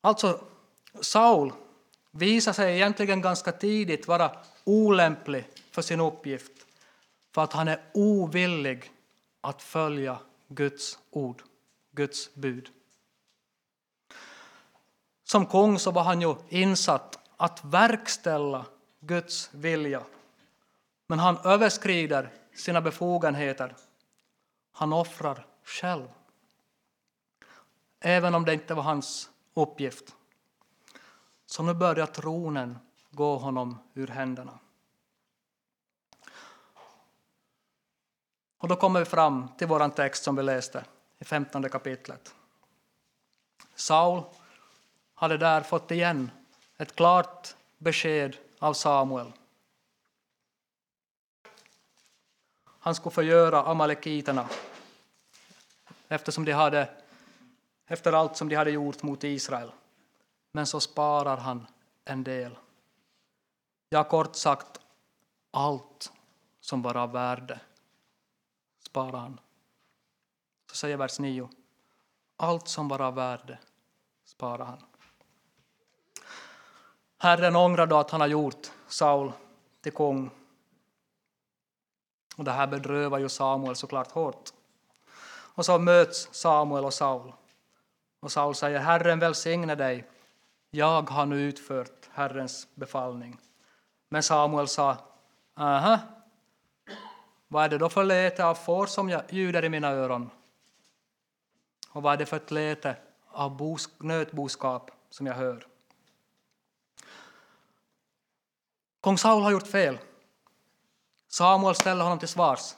Alltså, 0.00 0.44
Saul 1.00 1.52
visar 2.10 2.52
sig 2.52 2.74
egentligen 2.74 3.20
ganska 3.20 3.52
tidigt 3.52 4.08
vara 4.08 4.36
olämplig 4.64 5.48
för 5.70 5.82
sin 5.82 6.00
uppgift 6.00 6.52
för 7.34 7.42
att 7.42 7.52
han 7.52 7.68
är 7.68 7.80
ovillig 7.94 8.92
att 9.40 9.62
följa 9.62 10.18
Guds 10.48 10.98
ord, 11.10 11.42
Guds 11.90 12.34
bud. 12.34 12.70
Som 15.24 15.46
kung 15.46 15.78
så 15.78 15.90
var 15.90 16.02
han 16.02 16.20
ju 16.20 16.34
insatt 16.48 17.18
att 17.36 17.64
verkställa 17.64 18.66
Guds 19.00 19.50
vilja. 19.52 20.02
Men 21.06 21.18
han 21.18 21.38
överskrider 21.44 22.30
sina 22.54 22.80
befogenheter. 22.80 23.76
Han 24.72 24.92
offrar 24.92 25.46
själv. 25.64 26.08
Även 28.00 28.34
om 28.34 28.44
det 28.44 28.54
inte 28.54 28.74
var 28.74 28.82
hans 28.82 29.30
uppgift. 29.62 30.16
Så 31.46 31.62
nu 31.62 31.74
börjar 31.74 32.06
tronen 32.06 32.78
gå 33.10 33.36
honom 33.36 33.78
ur 33.94 34.06
händerna. 34.06 34.58
Och 38.58 38.68
då 38.68 38.76
kommer 38.76 39.00
vi 39.00 39.06
fram 39.06 39.48
till 39.58 39.66
vår 39.66 39.88
text 39.88 40.24
som 40.24 40.36
vi 40.36 40.42
läste 40.42 40.84
i 41.18 41.24
femtonde 41.24 41.68
kapitlet. 41.68 42.34
Saul 43.74 44.22
hade 45.14 45.36
där 45.38 45.60
fått 45.60 45.90
igen 45.90 46.30
ett 46.76 46.96
klart 46.96 47.54
besked 47.78 48.36
av 48.58 48.74
Samuel. 48.74 49.32
Han 52.64 52.94
skulle 52.94 53.14
förgöra 53.14 53.62
amalekiterna 53.62 54.48
eftersom 56.08 56.44
de 56.44 56.52
hade, 56.52 56.88
efter 57.88 58.12
allt 58.12 58.36
som 58.36 58.48
de 58.48 58.56
hade 58.56 58.70
gjort 58.70 59.02
mot 59.02 59.24
Israel. 59.24 59.72
Men 60.52 60.66
så 60.66 60.80
sparar 60.80 61.36
han 61.36 61.66
en 62.04 62.24
del. 62.24 62.58
Ja, 63.88 64.04
kort 64.04 64.36
sagt, 64.36 64.80
allt 65.50 66.12
som 66.60 66.82
var 66.82 66.96
av 66.96 67.12
värde 67.12 67.60
sparar 68.80 69.18
han. 69.18 69.40
Så 70.70 70.76
säger 70.76 70.96
vers 70.96 71.18
9. 71.18 71.48
Allt 72.36 72.68
som 72.68 72.88
var 72.88 73.00
av 73.00 73.14
värde 73.14 73.58
sparar 74.24 74.64
han. 74.64 74.82
Herren 77.18 77.56
ångrar 77.56 77.86
då 77.86 77.96
att 77.96 78.10
han 78.10 78.20
har 78.20 78.28
gjort 78.28 78.70
Saul 78.88 79.32
till 79.80 79.92
kung. 79.92 80.30
Och 82.36 82.44
det 82.44 82.52
här 82.52 82.66
bedrövar 82.66 83.18
ju 83.18 83.28
Samuel 83.28 83.76
såklart 83.76 84.10
hårt. 84.10 84.50
Och 85.28 85.64
så 85.64 85.78
möts 85.78 86.28
Samuel 86.32 86.84
och 86.84 86.94
Saul. 86.94 87.32
Och 88.20 88.32
Saul 88.32 88.54
säger, 88.54 88.78
Herren 88.78 89.18
välsigne 89.18 89.74
dig 89.74 90.08
jag 90.70 91.10
har 91.10 91.26
nu 91.26 91.40
utfört 91.40 92.08
Herrens 92.12 92.68
befallning. 92.74 93.40
Men 94.08 94.22
Samuel 94.22 94.68
sa, 94.68 94.96
aha, 95.54 95.98
vad 97.48 97.64
är 97.64 97.68
det 97.68 97.78
då 97.78 97.88
för 97.88 98.04
läte 98.04 98.44
av 98.44 98.54
får 98.54 98.86
som 98.86 99.08
jag 99.08 99.22
ljuder 99.32 99.64
i 99.64 99.68
mina 99.68 99.88
öron? 99.88 100.30
Och 101.90 102.02
vad 102.02 102.12
är 102.12 102.16
det 102.16 102.26
för 102.26 102.36
ett 102.36 102.50
läte 102.50 102.96
av 103.26 103.78
nötboskap 103.98 104.90
som 105.10 105.26
jag 105.26 105.34
hör? 105.34 105.66
Kung 109.00 109.18
Saul 109.18 109.42
har 109.42 109.50
gjort 109.50 109.66
fel. 109.66 109.98
Samuel 111.28 111.74
ställer 111.74 112.04
honom 112.04 112.18
till 112.18 112.28
svars. 112.28 112.74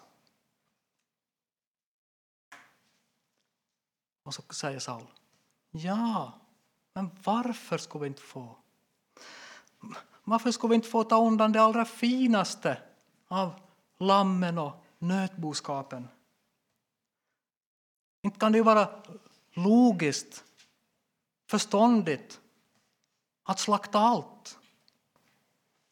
Och 4.22 4.34
så 4.34 4.42
säger 4.50 4.78
Saul, 4.78 5.06
ja, 5.70 6.32
men 6.92 7.10
varför 7.24 7.78
skulle 7.78 8.02
vi 8.02 8.08
inte 8.08 8.22
få? 8.22 8.56
Varför 10.24 10.50
skulle 10.52 10.68
vi 10.68 10.74
inte 10.74 10.88
få 10.88 11.04
ta 11.04 11.26
undan 11.26 11.52
det 11.52 11.62
allra 11.62 11.84
finaste 11.84 12.82
av 13.28 13.60
lammen 13.98 14.58
och 14.58 14.84
nötboskapen? 14.98 16.08
Inte 18.22 18.38
kan 18.38 18.52
det 18.52 18.58
ju 18.58 18.64
vara 18.64 19.02
logiskt, 19.52 20.44
förståndigt 21.46 22.40
att 23.42 23.58
slakta 23.58 23.98
allt. 23.98 24.58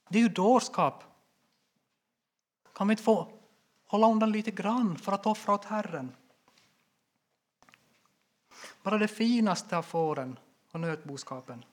Det 0.09 0.19
är 0.19 0.23
ju 0.23 0.29
dårskap. 0.29 1.05
Kan 2.73 2.89
vi 2.89 2.93
inte 2.93 3.03
få 3.03 3.33
hålla 3.87 4.11
undan 4.11 4.33
lite 4.33 4.51
grann 4.51 4.99
för 4.99 5.13
att 5.13 5.27
offra 5.27 5.55
åt 5.55 5.65
Herren? 5.65 6.15
Bara 8.89 8.99
det 8.99 9.09
finaste 9.09 9.77
av 9.77 9.83
fåren 9.83 10.39
och 10.73 10.81
nötboskapen. 10.81 11.65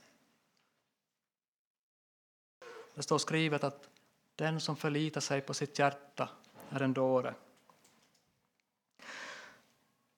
Det 2.95 3.03
står 3.03 3.17
skrivet 3.17 3.63
att 3.63 3.89
den 4.35 4.59
som 4.59 4.75
förlitar 4.75 5.21
sig 5.21 5.41
på 5.41 5.53
sitt 5.53 5.79
hjärta 5.79 6.29
är 6.69 6.81
en 6.81 6.93
dåre. 6.93 7.35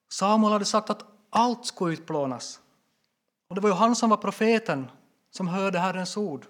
Samuel 0.08 0.54
hade 0.54 0.66
sagt 0.66 0.90
att 0.90 1.06
allt 1.30 1.66
skulle 1.66 1.94
utplånas. 1.94 2.62
Och 3.48 3.56
det 3.56 3.62
var 3.62 3.70
ju 3.70 3.76
han 3.76 3.96
som 3.96 4.10
var 4.10 4.18
profeten 4.18 4.92
som 5.30 5.48
hörde 5.48 5.80
Herrens 5.80 6.18
ord. 6.18 6.46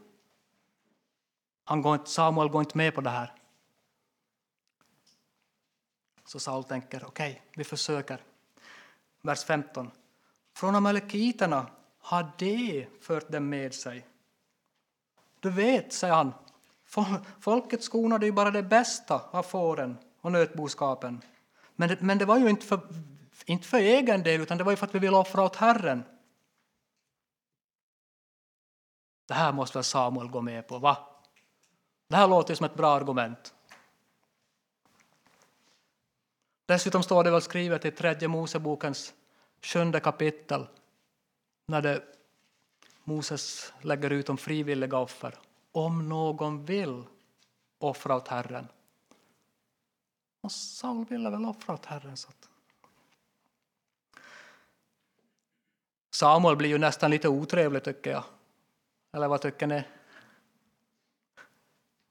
Han 1.63 1.81
går 1.81 1.95
inte, 1.95 2.09
Samuel 2.09 2.49
går 2.49 2.61
inte 2.61 2.77
med 2.77 2.95
på 2.95 3.01
det 3.01 3.09
här. 3.09 3.33
Så 6.25 6.39
Saul 6.39 6.63
tänker, 6.63 7.03
okej, 7.05 7.31
okay, 7.31 7.41
vi 7.55 7.63
försöker. 7.63 8.23
Vers 9.21 9.43
15. 9.43 9.91
Från 10.57 10.75
amalekiterna 10.75 11.67
har 11.99 12.31
de 12.37 12.87
fört 13.01 13.31
dem 13.31 13.49
med 13.49 13.73
sig. 13.73 14.07
Du 15.39 15.49
vet, 15.49 15.93
säger 15.93 16.13
han, 16.13 16.33
folket 17.39 17.83
skonade 17.83 18.25
ju 18.25 18.31
bara 18.31 18.51
det 18.51 18.63
bästa 18.63 19.21
av 19.31 19.43
fåren 19.43 19.97
och 20.21 20.31
nötboskapen. 20.31 21.21
Men 21.75 21.89
det, 21.89 22.01
men 22.01 22.17
det 22.17 22.25
var 22.25 22.37
ju 22.37 22.49
inte 22.49 22.65
för, 22.65 22.79
inte 23.45 23.67
för 23.67 23.77
egen 23.77 24.23
del, 24.23 24.41
utan 24.41 24.57
det 24.57 24.63
var 24.63 24.71
ju 24.71 24.75
för 24.75 24.85
att 24.85 24.95
vi 24.95 24.99
ville 24.99 25.17
offra 25.17 25.43
åt 25.43 25.55
Herren. 25.55 26.03
Det 29.27 29.33
här 29.33 29.53
måste 29.53 29.77
väl 29.77 29.83
Samuel 29.83 30.29
gå 30.29 30.41
med 30.41 30.67
på, 30.67 30.77
va? 30.77 30.97
Det 32.07 32.15
här 32.15 32.27
låter 32.27 32.55
som 32.55 32.65
ett 32.65 32.75
bra 32.75 32.95
argument. 32.95 33.53
Dessutom 36.65 37.03
står 37.03 37.23
det 37.23 37.31
väl 37.31 37.41
skrivet 37.41 37.85
i 37.85 37.91
tredje 37.91 38.27
Mosebokens 38.27 39.13
sjunde 39.61 39.99
kapitel 39.99 40.67
när 41.65 41.81
det, 41.81 42.03
Moses 43.03 43.73
lägger 43.81 44.09
ut 44.09 44.29
om 44.29 44.37
frivilliga 44.37 44.97
offer. 44.97 45.35
Om 45.71 46.09
någon 46.09 46.65
vill 46.65 47.03
offra 47.79 48.15
åt 48.15 48.27
Herren. 48.27 48.67
Och 50.41 50.51
Saul 50.51 51.05
ville 51.05 51.29
väl 51.29 51.45
offra 51.45 51.73
åt 51.73 51.85
Herren. 51.85 52.17
Så 52.17 52.29
att. 52.29 52.49
Samuel 56.11 56.55
blir 56.55 56.69
ju 56.69 56.77
nästan 56.77 57.11
lite 57.11 57.29
otrevlig 57.29 57.83
tycker 57.83 58.11
jag. 58.11 58.23
Eller 59.13 59.27
vad 59.27 59.41
tycker 59.41 59.67
ni? 59.67 59.83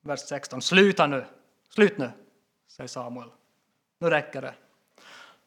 Vers 0.01 0.21
16. 0.21 0.63
Sluta 0.63 1.07
nu! 1.07 1.27
Slut 1.69 1.99
nu, 1.99 2.11
säger 2.67 2.89
Samuel. 2.89 3.31
Nu 3.99 4.11
räcker 4.11 4.43
det. 4.43 4.55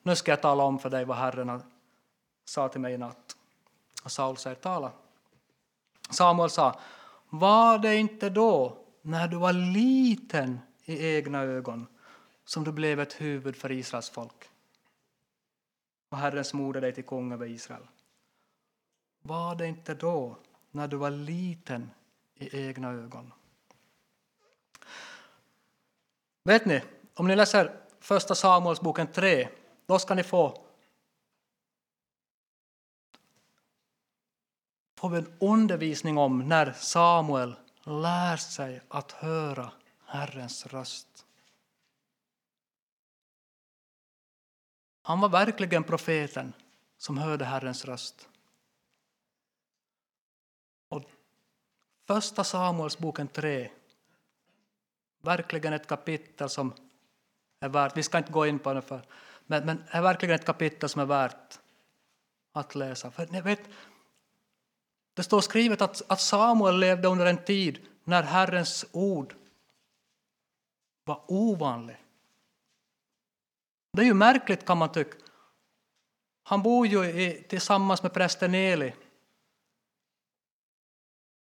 Nu 0.03 0.15
ska 0.15 0.31
jag 0.31 0.41
tala 0.41 0.63
om 0.63 0.79
för 0.79 0.89
dig 0.89 1.05
vad 1.05 1.17
Herren 1.17 1.61
sa 2.49 2.69
till 2.69 2.81
mig 2.81 2.93
i 2.93 2.97
natt. 2.97 3.35
Och 4.03 4.11
Saul 4.11 4.37
säger 4.37 4.55
tala. 4.55 4.91
Samuel 6.09 6.49
sa, 6.49 6.79
var 7.29 7.77
det 7.77 7.95
inte 7.95 8.29
då, 8.29 8.77
när 9.01 9.27
du 9.27 9.37
var 9.37 9.53
liten 9.53 10.59
i 10.85 11.15
egna 11.15 11.41
ögon, 11.41 11.87
som 12.45 12.63
du 12.63 12.71
blev 12.71 12.99
ett 12.99 13.21
huvud 13.21 13.55
för 13.55 13.71
Israels 13.71 14.09
folk? 14.09 14.49
Och 16.09 16.17
Herren 16.17 16.45
smorde 16.45 16.79
dig 16.79 16.93
till 16.93 17.05
kung 17.05 17.31
över 17.31 17.45
Israel. 17.45 17.87
Var 19.21 19.55
det 19.55 19.67
inte 19.67 19.93
då, 19.93 20.37
när 20.71 20.87
du 20.87 20.97
var 20.97 21.11
liten 21.11 21.91
i 22.35 22.67
egna 22.67 22.91
ögon? 22.91 23.33
Vet 26.43 26.65
ni, 26.65 26.81
om 27.13 27.27
ni 27.27 27.35
läser 27.35 27.75
Första 27.99 28.35
Samuelsboken 28.35 29.07
3, 29.07 29.49
då 29.85 29.99
ska 29.99 30.15
ni 30.15 30.23
få 30.23 30.68
får 34.99 35.09
vi 35.09 35.17
en 35.17 35.33
undervisning 35.39 36.17
om 36.17 36.47
när 36.47 36.71
Samuel 36.71 37.55
lär 37.83 38.37
sig 38.37 38.81
att 38.87 39.11
höra 39.11 39.71
Herrens 40.05 40.65
röst. 40.65 41.25
Han 45.01 45.19
var 45.19 45.29
verkligen 45.29 45.83
profeten 45.83 46.53
som 46.97 47.17
hörde 47.17 47.45
Herrens 47.45 47.85
röst. 47.85 48.29
Och 50.89 51.03
första 52.07 52.43
Samuelsboken 52.43 53.27
3, 53.27 53.71
verkligen 55.21 55.73
ett 55.73 55.87
kapitel 55.87 56.49
som 56.49 56.73
är 57.59 57.69
värt, 57.69 57.97
vi 57.97 58.03
ska 58.03 58.17
inte 58.17 58.31
gå 58.31 58.45
in 58.45 58.59
på 58.59 58.73
det, 58.73 58.81
för, 58.81 59.01
men, 59.45 59.65
men 59.65 59.83
är 59.87 60.01
verkligen 60.01 60.35
ett 60.35 60.45
kapitel 60.45 60.89
som 60.89 61.01
är 61.01 61.05
värt 61.05 61.59
att 62.51 62.75
läsa. 62.75 63.11
För 63.11 63.27
ni 63.27 63.41
vet, 63.41 63.61
det 65.19 65.23
står 65.23 65.41
skrivet 65.41 65.81
att, 65.81 66.01
att 66.07 66.21
Samuel 66.21 66.79
levde 66.79 67.07
under 67.07 67.25
en 67.25 67.43
tid 67.43 67.87
när 68.03 68.23
Herrens 68.23 68.85
ord 68.91 69.35
var 71.05 71.21
ovanlig. 71.27 71.97
Det 73.93 74.01
är 74.01 74.05
ju 74.05 74.13
märkligt 74.13 74.65
kan 74.65 74.77
man 74.77 74.91
tycka. 74.91 75.17
Han 76.43 76.63
bor 76.63 76.87
ju 76.87 77.05
i, 77.05 77.45
tillsammans 77.49 78.03
med 78.03 78.13
prästen 78.13 78.55
Eli. 78.55 78.93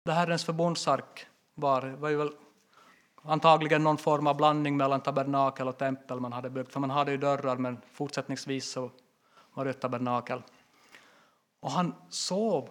Där 0.04 0.12
Herrens 0.12 0.44
förbundsark 0.44 1.26
var, 1.54 1.82
var 1.82 2.08
ju 2.08 2.16
väl 2.16 2.32
antagligen 3.22 3.82
någon 3.84 3.98
form 3.98 4.26
av 4.26 4.36
blandning 4.36 4.76
mellan 4.76 5.00
tabernakel 5.00 5.68
och 5.68 5.78
tempel 5.78 6.20
man 6.20 6.32
hade 6.32 6.50
byggt, 6.50 6.72
för 6.72 6.80
man 6.80 6.90
hade 6.90 7.10
ju 7.10 7.16
dörrar 7.16 7.56
men 7.56 7.80
fortsättningsvis 7.92 8.70
så 8.70 8.90
var 9.54 9.64
det 9.64 9.70
ett 9.70 9.80
tabernakel. 9.80 10.42
Och 11.60 11.70
han 11.70 11.94
sov 12.10 12.70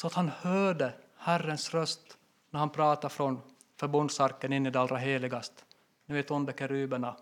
så 0.00 0.06
att 0.06 0.14
han 0.14 0.28
hörde 0.28 0.92
Herrens 1.16 1.74
röst 1.74 2.18
när 2.50 2.60
han 2.60 2.70
pratade 2.70 3.14
från 3.14 3.40
förbundsarken 3.76 4.52
in 4.52 4.66
i 4.66 4.70
det 4.70 4.80
allra 4.80 4.96
heligaste. 4.96 5.62
Ni 6.06 6.14
vet 6.14 6.30
under 6.30 6.52
keruberna 6.52 7.16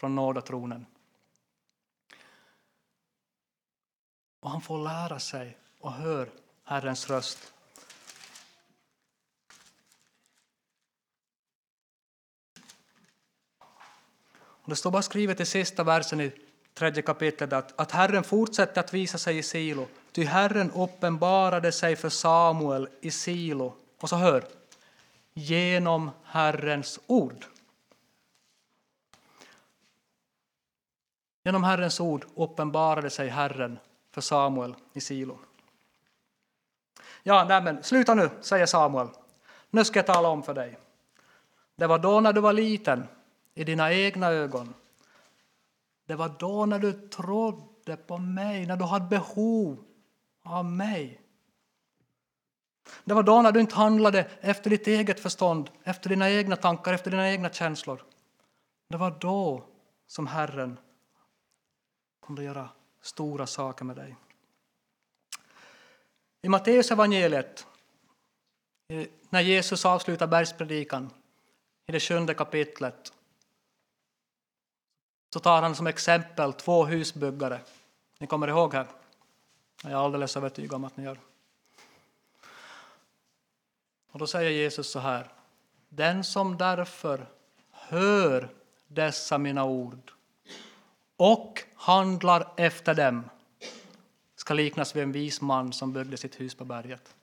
från 0.00 0.14
nådatronen. 0.14 0.86
Och 4.40 4.50
han 4.50 4.60
får 4.60 4.78
lära 4.78 5.18
sig 5.18 5.58
och 5.80 5.92
hör 5.92 6.30
Herrens 6.64 7.10
röst. 7.10 7.52
Och 14.38 14.70
det 14.70 14.76
står 14.76 14.90
bara 14.90 15.02
skrivet 15.02 15.40
i 15.40 15.46
sista 15.46 15.84
versen 15.84 16.20
i 16.20 16.32
tredje 16.74 17.02
kapitlet 17.02 17.52
att, 17.52 17.80
att 17.80 17.92
Herren 17.92 18.24
fortsätter 18.24 18.80
att 18.80 18.94
visa 18.94 19.18
sig 19.18 19.38
i 19.38 19.42
Silo 19.42 19.86
Ty 20.16 20.24
Herren 20.24 20.70
uppenbarade 20.70 21.72
sig 21.72 21.96
för 21.96 22.08
Samuel 22.08 22.88
i 23.00 23.10
Silo, 23.10 23.74
och 24.00 24.08
så 24.08 24.16
hör, 24.16 24.44
genom 25.34 26.10
Herrens 26.24 27.00
ord. 27.06 27.44
Genom 31.44 31.64
Herrens 31.64 32.00
ord 32.00 32.26
uppenbarade 32.34 33.10
sig 33.10 33.28
Herren 33.28 33.78
för 34.10 34.20
Samuel 34.20 34.74
i 34.92 35.00
Silo. 35.00 35.38
Ja, 37.22 37.44
nej 37.48 37.62
men, 37.62 37.82
sluta 37.82 38.14
nu, 38.14 38.30
säger 38.40 38.66
Samuel. 38.66 39.08
Nu 39.70 39.84
ska 39.84 39.98
jag 39.98 40.06
tala 40.06 40.28
om 40.28 40.42
för 40.42 40.54
dig. 40.54 40.78
Det 41.74 41.86
var 41.86 41.98
då 41.98 42.20
när 42.20 42.32
du 42.32 42.40
var 42.40 42.52
liten, 42.52 43.04
i 43.54 43.64
dina 43.64 43.92
egna 43.92 44.26
ögon. 44.26 44.74
Det 46.06 46.14
var 46.14 46.28
då 46.38 46.66
när 46.66 46.78
du 46.78 47.08
trodde 47.08 47.96
på 47.96 48.18
mig, 48.18 48.66
när 48.66 48.76
du 48.76 48.84
hade 48.84 49.06
behov 49.06 49.85
av 50.46 50.64
mig. 50.64 51.20
Det 53.04 53.14
var 53.14 53.22
då 53.22 53.42
när 53.42 53.52
du 53.52 53.60
inte 53.60 53.74
handlade 53.74 54.30
efter 54.40 54.70
ditt 54.70 54.86
eget 54.86 55.20
förstånd, 55.20 55.70
efter 55.82 56.08
dina 56.08 56.30
egna 56.30 56.56
tankar, 56.56 56.92
efter 56.92 57.10
dina 57.10 57.30
egna 57.30 57.50
känslor. 57.50 58.04
Det 58.88 58.96
var 58.96 59.10
då 59.20 59.64
som 60.06 60.26
Herren 60.26 60.78
kunde 62.26 62.44
göra 62.44 62.68
stora 63.00 63.46
saker 63.46 63.84
med 63.84 63.96
dig. 63.96 64.16
I 66.42 66.48
Matteus 66.48 66.90
evangeliet, 66.90 67.66
när 69.28 69.40
Jesus 69.40 69.84
avslutar 69.84 70.26
bergspredikan 70.26 71.10
i 71.86 71.92
det 71.92 72.00
sjunde 72.00 72.34
kapitlet, 72.34 73.12
så 75.32 75.40
tar 75.40 75.62
han 75.62 75.74
som 75.74 75.86
exempel 75.86 76.52
två 76.52 76.84
husbyggare. 76.84 77.60
Ni 78.18 78.26
kommer 78.26 78.48
ihåg 78.48 78.74
här? 78.74 78.86
Jag 79.82 79.92
är 79.92 79.96
alldeles 79.96 80.36
övertygad 80.36 80.74
om 80.74 80.84
att 80.84 80.96
ni 80.96 81.04
gör. 81.04 81.18
Och 84.10 84.18
då 84.18 84.26
säger 84.26 84.50
Jesus 84.50 84.90
så 84.90 84.98
här. 84.98 85.32
Den 85.88 86.24
som 86.24 86.56
därför 86.56 87.26
hör 87.70 88.48
dessa 88.88 89.38
mina 89.38 89.64
ord 89.64 90.12
och 91.16 91.62
handlar 91.74 92.52
efter 92.56 92.94
dem 92.94 93.30
ska 94.36 94.54
liknas 94.54 94.96
vid 94.96 95.02
en 95.02 95.12
vis 95.12 95.40
man 95.40 95.72
som 95.72 95.92
byggde 95.92 96.16
sitt 96.16 96.40
hus 96.40 96.54
på 96.54 96.64
berget. 96.64 97.14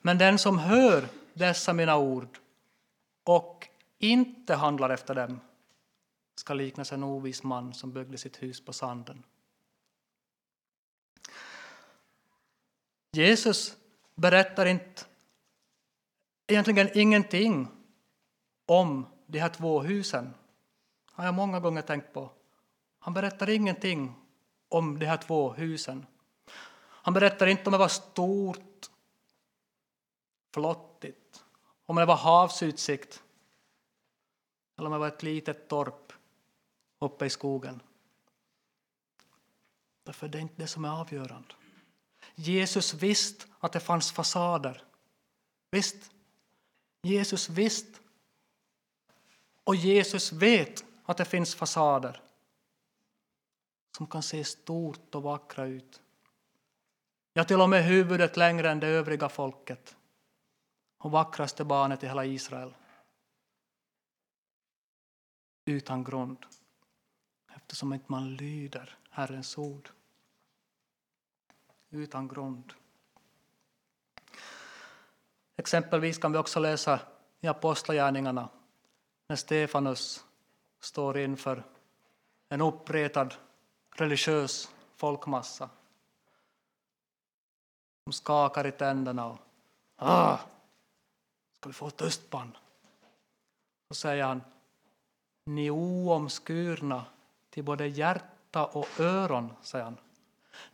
Men 0.00 0.18
den 0.18 0.38
som 0.38 0.58
hör 0.58 1.08
dessa 1.32 1.72
mina 1.72 1.96
ord 1.96 2.38
och 3.24 3.68
inte 3.98 4.54
handlar 4.54 4.90
efter 4.90 5.14
dem 5.14 5.40
ska 6.34 6.54
liknas 6.54 6.92
en 6.92 7.04
ovis 7.04 7.42
man 7.42 7.74
som 7.74 7.92
byggde 7.92 8.18
sitt 8.18 8.42
hus 8.42 8.64
på 8.64 8.72
sanden. 8.72 9.22
Jesus 13.16 13.76
berättar 14.14 14.66
inte 14.66 15.02
egentligen 16.46 16.90
ingenting 16.94 17.68
om 18.66 19.06
de 19.26 19.38
här 19.38 19.48
två 19.48 19.82
husen. 19.82 20.34
har 21.12 21.24
jag 21.24 21.34
många 21.34 21.60
gånger 21.60 21.82
tänkt 21.82 22.12
på. 22.12 22.30
Han 22.98 23.14
berättar 23.14 23.48
ingenting 23.50 24.14
om 24.68 24.98
de 24.98 25.06
här 25.06 25.16
två 25.16 25.52
husen. 25.52 26.06
Han 26.78 27.14
berättar 27.14 27.46
inte 27.46 27.64
om 27.64 27.72
det 27.72 27.78
var 27.78 27.88
stort, 27.88 28.90
flottigt, 30.54 31.44
om 31.86 31.96
det 31.96 32.04
var 32.04 32.16
havsutsikt 32.16 33.22
eller 34.76 34.86
om 34.86 34.92
det 34.92 34.98
var 34.98 35.08
ett 35.08 35.22
litet 35.22 35.68
torp 35.68 36.12
uppe 36.98 37.26
i 37.26 37.30
skogen. 37.30 37.82
Därför 40.02 40.28
det 40.28 40.38
är 40.38 40.42
inte 40.42 40.62
det 40.62 40.66
som 40.66 40.84
är 40.84 41.00
avgörande. 41.00 41.54
Jesus 42.38 42.94
visste 42.94 43.44
att 43.58 43.72
det 43.72 43.80
fanns 43.80 44.12
fasader. 44.12 44.82
Visst, 45.70 46.10
Jesus 47.02 47.48
visste. 47.48 47.98
Och 49.64 49.76
Jesus 49.76 50.32
vet 50.32 50.84
att 51.04 51.16
det 51.16 51.24
finns 51.24 51.54
fasader 51.54 52.22
som 53.96 54.06
kan 54.06 54.22
se 54.22 54.44
stort 54.44 55.14
och 55.14 55.22
vackra 55.22 55.66
ut. 55.66 56.00
Ja, 57.32 57.44
till 57.44 57.60
och 57.60 57.68
med 57.68 57.84
huvudet 57.84 58.36
längre 58.36 58.70
än 58.70 58.80
det 58.80 58.86
övriga 58.86 59.28
folket 59.28 59.96
och 60.98 61.10
vackraste 61.10 61.64
barnet 61.64 62.02
i 62.02 62.06
hela 62.06 62.24
Israel. 62.24 62.74
Utan 65.64 66.04
grund, 66.04 66.46
eftersom 67.56 67.92
inte 67.92 68.06
man 68.08 68.36
lyder 68.36 68.98
Herrens 69.10 69.58
ord. 69.58 69.90
Utan 71.90 72.28
grund. 72.28 72.72
Exempelvis 75.56 76.18
kan 76.18 76.32
vi 76.32 76.38
också 76.38 76.60
läsa 76.60 77.00
i 77.40 77.46
Apostlagärningarna 77.46 78.48
när 79.28 79.36
Stefanus 79.36 80.24
står 80.80 81.18
inför 81.18 81.62
en 82.48 82.60
uppretad 82.60 83.34
religiös 83.90 84.70
folkmassa. 84.96 85.70
De 88.04 88.12
skakar 88.12 88.66
i 88.66 88.72
tänderna 88.72 89.26
och 89.26 89.38
ah, 89.96 90.38
ska 91.52 91.68
vi 91.68 91.72
få 91.72 91.90
tystband? 91.90 92.52
Så 93.88 93.94
säger 93.94 94.24
han, 94.24 94.42
ni 95.44 95.70
oomskurna 95.70 97.04
till 97.50 97.64
både 97.64 97.86
hjärta 97.86 98.66
och 98.66 99.00
öron, 99.00 99.52
säger 99.62 99.84
han. 99.84 99.96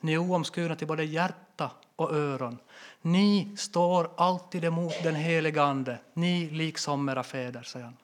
Ni 0.01 0.13
är 0.13 0.19
oomskurna 0.19 0.77
till 0.77 0.87
både 0.87 1.05
hjärta 1.05 1.71
och 1.97 2.13
öron. 2.13 2.59
Ni 3.03 3.57
står 3.57 4.11
alltid 4.17 4.65
emot 4.65 4.95
den 5.03 5.15
helige 5.15 5.63
Ande, 5.63 5.99
ni 6.15 6.51
liksom 6.51 7.09
era 7.09 7.23
fäder, 7.23 7.63
säger 7.63 7.85
han. 7.85 7.97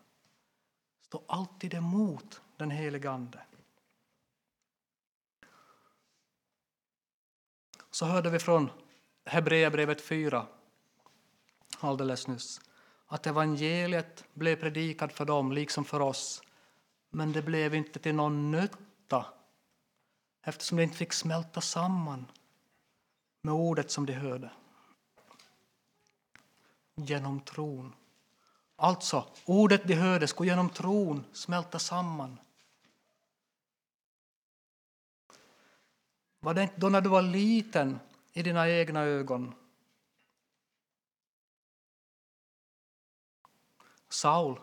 Står 1.06 1.22
alltid 1.28 1.74
emot 1.74 2.40
den 2.56 2.70
helige 2.70 3.10
Ande. 3.10 3.40
Så 7.90 8.06
hörde 8.06 8.30
vi 8.30 8.38
från 8.38 8.70
Hebreerbrevet 9.24 10.00
4 10.00 10.46
alldeles 11.80 12.26
nyss 12.26 12.60
att 13.06 13.26
evangeliet 13.26 14.24
blev 14.34 14.56
predikat 14.56 15.12
för 15.12 15.24
dem 15.24 15.52
liksom 15.52 15.84
för 15.84 16.00
oss 16.00 16.42
men 17.10 17.32
det 17.32 17.42
blev 17.42 17.74
inte 17.74 17.98
till 17.98 18.14
någon 18.14 18.50
nytta 18.50 19.26
eftersom 20.48 20.76
det 20.76 20.82
inte 20.82 20.96
fick 20.96 21.12
smälta 21.12 21.60
samman 21.60 22.26
med 23.42 23.54
ordet 23.54 23.90
som 23.90 24.06
de 24.06 24.12
hörde. 24.12 24.50
Genom 26.94 27.40
tron. 27.40 27.94
Alltså, 28.76 29.26
ordet 29.44 29.88
de 29.88 29.94
hörde 29.94 30.28
skulle 30.28 30.50
genom 30.50 30.70
tron 30.70 31.24
smälta 31.32 31.78
samman. 31.78 32.38
Var 36.40 36.54
det 36.54 36.62
inte 36.62 36.80
då 36.80 36.88
när 36.88 37.00
du 37.00 37.08
var 37.08 37.22
liten 37.22 38.00
i 38.32 38.42
dina 38.42 38.68
egna 38.68 39.02
ögon? 39.02 39.54
Saul 44.08 44.60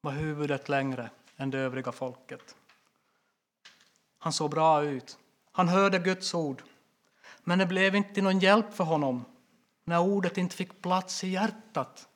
var 0.00 0.12
huvudet 0.12 0.68
längre 0.68 1.10
än 1.36 1.50
det 1.50 1.58
övriga 1.58 1.92
folket. 1.92 2.56
Han 4.26 4.32
såg 4.32 4.50
bra 4.50 4.82
ut. 4.82 5.18
Han 5.52 5.68
hörde 5.68 5.98
Guds 5.98 6.34
ord. 6.34 6.62
Men 7.44 7.58
det 7.58 7.66
blev 7.66 7.94
inte 7.94 8.22
någon 8.22 8.38
hjälp 8.38 8.74
för 8.74 8.84
honom 8.84 9.24
när 9.84 10.00
ordet 10.00 10.38
inte 10.38 10.56
fick 10.56 10.82
plats 10.82 11.24
i 11.24 11.28
hjärtat. 11.28 12.08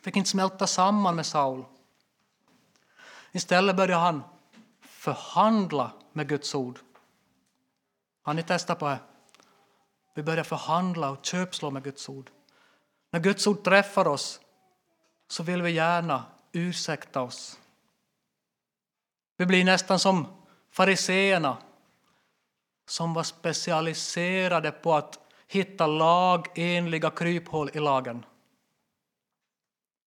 fick 0.00 0.16
inte 0.16 0.30
smälta 0.30 0.66
samman 0.66 1.16
med 1.16 1.26
Saul. 1.26 1.64
Istället 3.32 3.76
började 3.76 4.02
han 4.02 4.22
förhandla 4.80 5.92
med 6.12 6.28
Guds 6.28 6.54
ord. 6.54 6.78
Har 8.22 8.34
ni 8.34 8.42
testat 8.42 8.78
på 8.78 8.88
det? 8.88 8.98
Vi 10.14 10.22
börjar 10.22 10.44
förhandla 10.44 11.10
och 11.10 11.24
köpslå 11.24 11.70
med 11.70 11.84
Guds 11.84 12.08
ord. 12.08 12.30
När 13.10 13.20
Guds 13.20 13.46
ord 13.46 13.64
träffar 13.64 14.08
oss 14.08 14.40
så 15.28 15.42
vill 15.42 15.62
vi 15.62 15.70
gärna 15.70 16.24
ursäkta 16.56 17.22
oss. 17.22 17.60
Vi 19.36 19.46
blir 19.46 19.64
nästan 19.64 19.98
som 19.98 20.26
fariseerna 20.70 21.56
som 22.86 23.14
var 23.14 23.22
specialiserade 23.22 24.70
på 24.72 24.94
att 24.94 25.20
hitta 25.46 25.86
lagenliga 25.86 27.10
kryphål 27.10 27.70
i 27.74 27.78
lagen. 27.80 28.24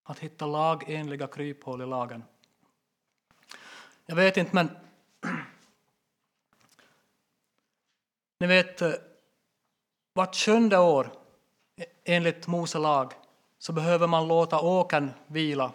Att 0.03 0.19
hitta 0.19 0.45
lagenliga 0.45 1.27
kryphål 1.27 1.81
i 1.81 1.85
lagen. 1.85 2.23
Jag 4.05 4.15
vet 4.15 4.38
inte, 4.38 4.55
men 4.55 4.69
ni 8.39 8.47
vet, 8.47 8.81
eh, 8.81 8.91
vart 10.13 10.35
sjunde 10.35 10.77
år 10.77 11.13
enligt 12.03 12.47
Mose 12.47 12.77
lag 12.77 13.13
så 13.57 13.73
behöver 13.73 14.07
man 14.07 14.27
låta 14.27 14.62
åkern 14.62 15.12
vila. 15.27 15.71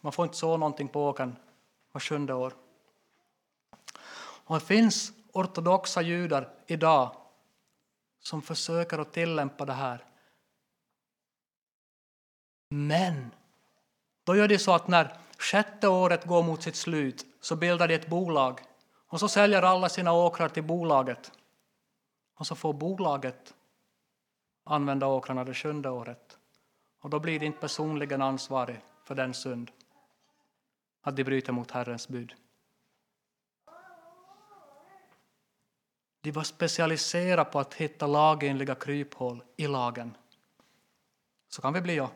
Man 0.00 0.12
får 0.12 0.24
inte 0.24 0.36
så 0.36 0.56
någonting 0.56 0.88
på 0.88 1.08
åkern 1.08 1.36
var 1.92 2.00
sjunde 2.00 2.34
år. 2.34 2.52
Och 4.44 4.54
det 4.54 4.66
finns 4.66 5.12
ortodoxa 5.32 6.02
judar 6.02 6.48
idag 6.66 7.16
som 8.20 8.42
försöker 8.42 8.98
att 8.98 9.12
tillämpa 9.12 9.64
det 9.64 9.72
här. 9.72 10.04
Men 12.68 13.30
då 14.24 14.36
gör 14.36 14.48
de 14.48 14.58
så 14.58 14.72
att 14.72 14.88
när 14.88 15.18
sjätte 15.38 15.88
året 15.88 16.24
går 16.24 16.42
mot 16.42 16.62
sitt 16.62 16.76
slut 16.76 17.26
så 17.40 17.56
bildar 17.56 17.88
de 17.88 17.94
ett 17.94 18.08
bolag 18.08 18.60
och 19.08 19.20
så 19.20 19.28
säljer 19.28 19.62
alla 19.62 19.88
sina 19.88 20.12
åkrar 20.12 20.48
till 20.48 20.64
bolaget. 20.64 21.32
Och 22.34 22.46
så 22.46 22.54
får 22.54 22.72
bolaget 22.72 23.54
använda 24.64 25.06
åkrarna 25.06 25.44
det 25.44 25.54
sjunde 25.54 25.90
året. 25.90 26.38
Och 27.00 27.10
då 27.10 27.18
blir 27.20 27.40
de 27.40 27.46
inte 27.46 27.60
personligen 27.60 28.22
ansvarig 28.22 28.80
för 29.04 29.14
den 29.14 29.34
synd 29.34 29.70
att 31.00 31.16
de 31.16 31.24
bryter 31.24 31.52
mot 31.52 31.70
Herrens 31.70 32.08
bud. 32.08 32.34
De 36.20 36.32
var 36.32 36.42
specialiserade 36.42 37.50
på 37.50 37.60
att 37.60 37.74
hitta 37.74 38.06
lagenliga 38.06 38.74
kryphål 38.74 39.44
i 39.56 39.66
lagen. 39.66 40.16
Så 41.48 41.62
kan 41.62 41.72
vi 41.72 41.80
bli, 41.80 41.96
ja. 41.96 42.10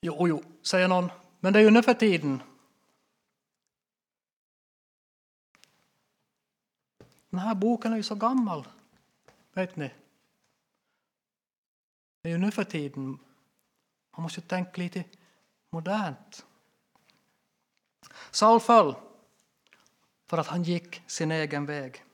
Jo, 0.00 0.28
jo, 0.28 0.42
säger 0.62 0.88
någon, 0.88 1.10
men 1.40 1.52
det 1.52 1.58
är 1.58 1.62
ju 1.62 1.70
nu 1.70 1.82
för 1.82 1.94
tiden. 1.94 2.42
Den 7.30 7.40
här 7.40 7.54
boken 7.54 7.92
är 7.92 7.96
ju 7.96 8.02
så 8.02 8.14
gammal, 8.14 8.68
vet 9.52 9.76
ni. 9.76 9.90
Det 12.22 12.28
är 12.28 12.32
ju 12.32 12.38
nu 12.38 12.50
för 12.50 12.64
tiden. 12.64 13.18
Man 14.10 14.22
måste 14.22 14.40
ju 14.40 14.46
tänka 14.46 14.82
lite 14.82 15.04
modernt. 15.70 16.46
Saul 18.32 18.60
föll 18.60 18.94
för 20.26 20.38
att 20.38 20.46
han 20.46 20.62
gick 20.62 21.02
sin 21.06 21.30
egen 21.30 21.66
väg. 21.66 22.04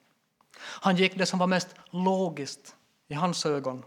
Han 0.59 0.97
gick 0.97 1.19
det 1.19 1.27
som 1.27 1.39
var 1.39 1.47
mest 1.47 1.75
logiskt 1.91 2.77
i 3.09 3.15
hans 3.15 3.47
ögon. 3.47 3.85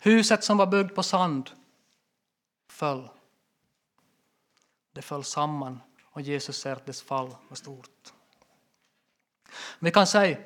Huset 0.00 0.44
som 0.44 0.58
var 0.58 0.66
byggt 0.66 0.94
på 0.94 1.02
sand 1.02 1.50
föll. 2.68 3.08
Det 4.92 5.02
föll 5.02 5.24
samman 5.24 5.80
och 6.04 6.20
Jesus 6.20 6.60
ser 6.60 6.72
att 6.72 6.86
dess 6.86 7.02
fall 7.02 7.36
var 7.48 7.56
stort. 7.56 8.12
Vi 9.78 9.90
kan 9.90 10.06
säga 10.06 10.38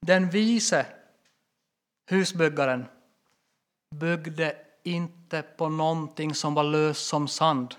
den 0.00 0.30
vise 0.30 0.86
husbyggaren 2.06 2.86
byggde 3.90 4.56
inte 4.82 5.42
på 5.42 5.68
någonting 5.68 6.34
som 6.34 6.54
var 6.54 6.64
löst 6.64 7.06
som 7.06 7.28
sand. 7.28 7.74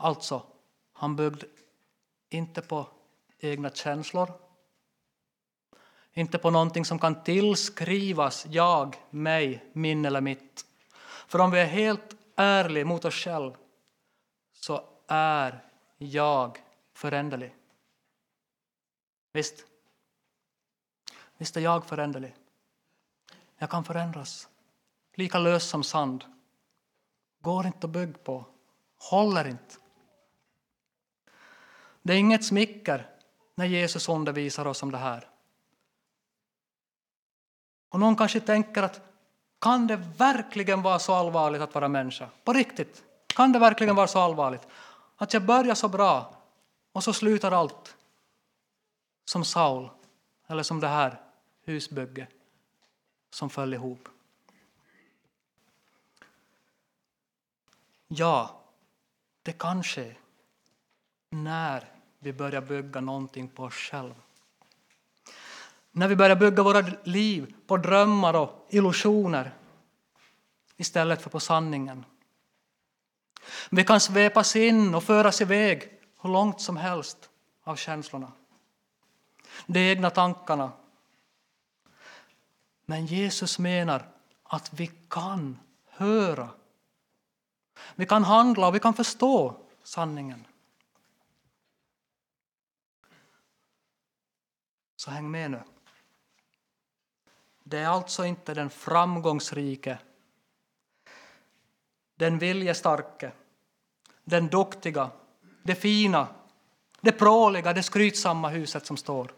Alltså, 0.00 0.46
Han 0.92 1.16
byggde 1.16 1.46
inte 2.28 2.62
på 2.62 2.88
egna 3.38 3.70
känslor, 3.70 4.32
inte 6.12 6.38
på 6.38 6.50
någonting 6.50 6.84
som 6.84 6.98
kan 6.98 7.22
tillskrivas 7.22 8.46
jag, 8.46 8.96
mig, 9.10 9.70
min 9.72 10.04
eller 10.04 10.20
mitt. 10.20 10.66
För 11.28 11.38
om 11.38 11.50
vi 11.50 11.60
är 11.60 11.66
helt 11.66 12.16
ärliga 12.36 12.84
mot 12.84 13.04
oss 13.04 13.14
själva 13.14 13.56
så 14.52 14.84
är 15.06 15.64
jag 15.98 16.58
föränderlig. 16.92 17.56
Visst? 19.32 19.66
Visst 21.36 21.56
är 21.56 21.60
jag 21.60 21.84
föränderlig. 21.84 22.34
Jag 23.58 23.70
kan 23.70 23.84
förändras. 23.84 24.48
Lika 25.14 25.38
lös 25.38 25.64
som 25.64 25.82
sand. 25.84 26.24
Går 27.40 27.66
inte 27.66 27.86
att 27.86 27.90
bygga 27.90 28.18
på. 28.18 28.44
Håller 29.10 29.48
inte. 29.48 29.79
Det 32.02 32.12
är 32.12 32.18
inget 32.18 32.44
smicker 32.44 33.06
när 33.54 33.66
Jesus 33.66 34.08
undervisar 34.08 34.66
oss 34.66 34.82
om 34.82 34.92
det 34.92 34.98
här. 34.98 35.28
Och 37.88 38.00
någon 38.00 38.16
kanske 38.16 38.40
tänker 38.40 38.82
att 38.82 39.00
kan 39.58 39.86
det 39.86 39.96
verkligen 39.96 40.82
vara 40.82 40.98
så 40.98 41.14
allvarligt 41.14 41.62
att 41.62 41.74
vara 41.74 41.88
människa? 41.88 42.28
På 42.44 42.52
riktigt, 42.52 43.04
kan 43.26 43.52
det 43.52 43.58
verkligen 43.58 43.96
vara 43.96 44.06
så 44.06 44.18
allvarligt? 44.18 44.66
Att 45.16 45.32
jag 45.32 45.44
börjar 45.44 45.74
så 45.74 45.88
bra 45.88 46.36
och 46.92 47.04
så 47.04 47.12
slutar 47.12 47.52
allt 47.52 47.96
som 49.24 49.44
Saul 49.44 49.88
eller 50.46 50.62
som 50.62 50.80
det 50.80 50.88
här 50.88 51.20
husbygget 51.64 52.28
som 53.30 53.50
föll 53.50 53.74
ihop. 53.74 54.08
Ja, 58.08 58.60
det 59.42 59.52
kan 59.52 59.82
ske 59.82 60.14
när 61.30 61.84
vi 62.18 62.32
börjar 62.32 62.60
bygga 62.60 63.00
någonting 63.00 63.48
på 63.48 63.64
oss 63.64 63.74
själva. 63.74 64.14
När 65.92 66.08
vi 66.08 66.16
börjar 66.16 66.36
bygga 66.36 66.62
våra 66.62 66.84
liv 67.04 67.54
på 67.66 67.76
drömmar 67.76 68.34
och 68.34 68.66
illusioner 68.70 69.54
istället 70.76 71.22
för 71.22 71.30
på 71.30 71.40
sanningen. 71.40 72.04
Vi 73.70 73.84
kan 73.84 74.00
svepas 74.00 74.56
in 74.56 74.94
och 74.94 75.04
föras 75.04 75.40
iväg 75.40 75.98
hur 76.22 76.30
långt 76.30 76.60
som 76.60 76.76
helst 76.76 77.30
av 77.64 77.76
känslorna, 77.76 78.32
de 79.66 79.90
egna 79.90 80.10
tankarna. 80.10 80.72
Men 82.86 83.06
Jesus 83.06 83.58
menar 83.58 84.08
att 84.42 84.72
vi 84.72 84.90
kan 85.08 85.58
höra. 85.88 86.48
Vi 87.94 88.06
kan 88.06 88.24
handla 88.24 88.66
och 88.66 88.74
vi 88.74 88.80
kan 88.80 88.94
förstå 88.94 89.56
sanningen. 89.82 90.44
Så 95.00 95.10
häng 95.10 95.30
med 95.30 95.50
nu. 95.50 95.62
Det 97.64 97.78
är 97.78 97.86
alltså 97.86 98.24
inte 98.24 98.54
den 98.54 98.70
framgångsrike, 98.70 99.98
den 102.16 102.38
viljestarke, 102.38 103.32
den 104.24 104.48
duktiga, 104.48 105.10
det 105.62 105.74
fina, 105.74 106.28
det 107.00 107.12
pråliga, 107.12 107.72
det 107.72 107.82
skrytsamma 107.82 108.48
huset 108.48 108.86
som 108.86 108.96
står. 108.96 109.34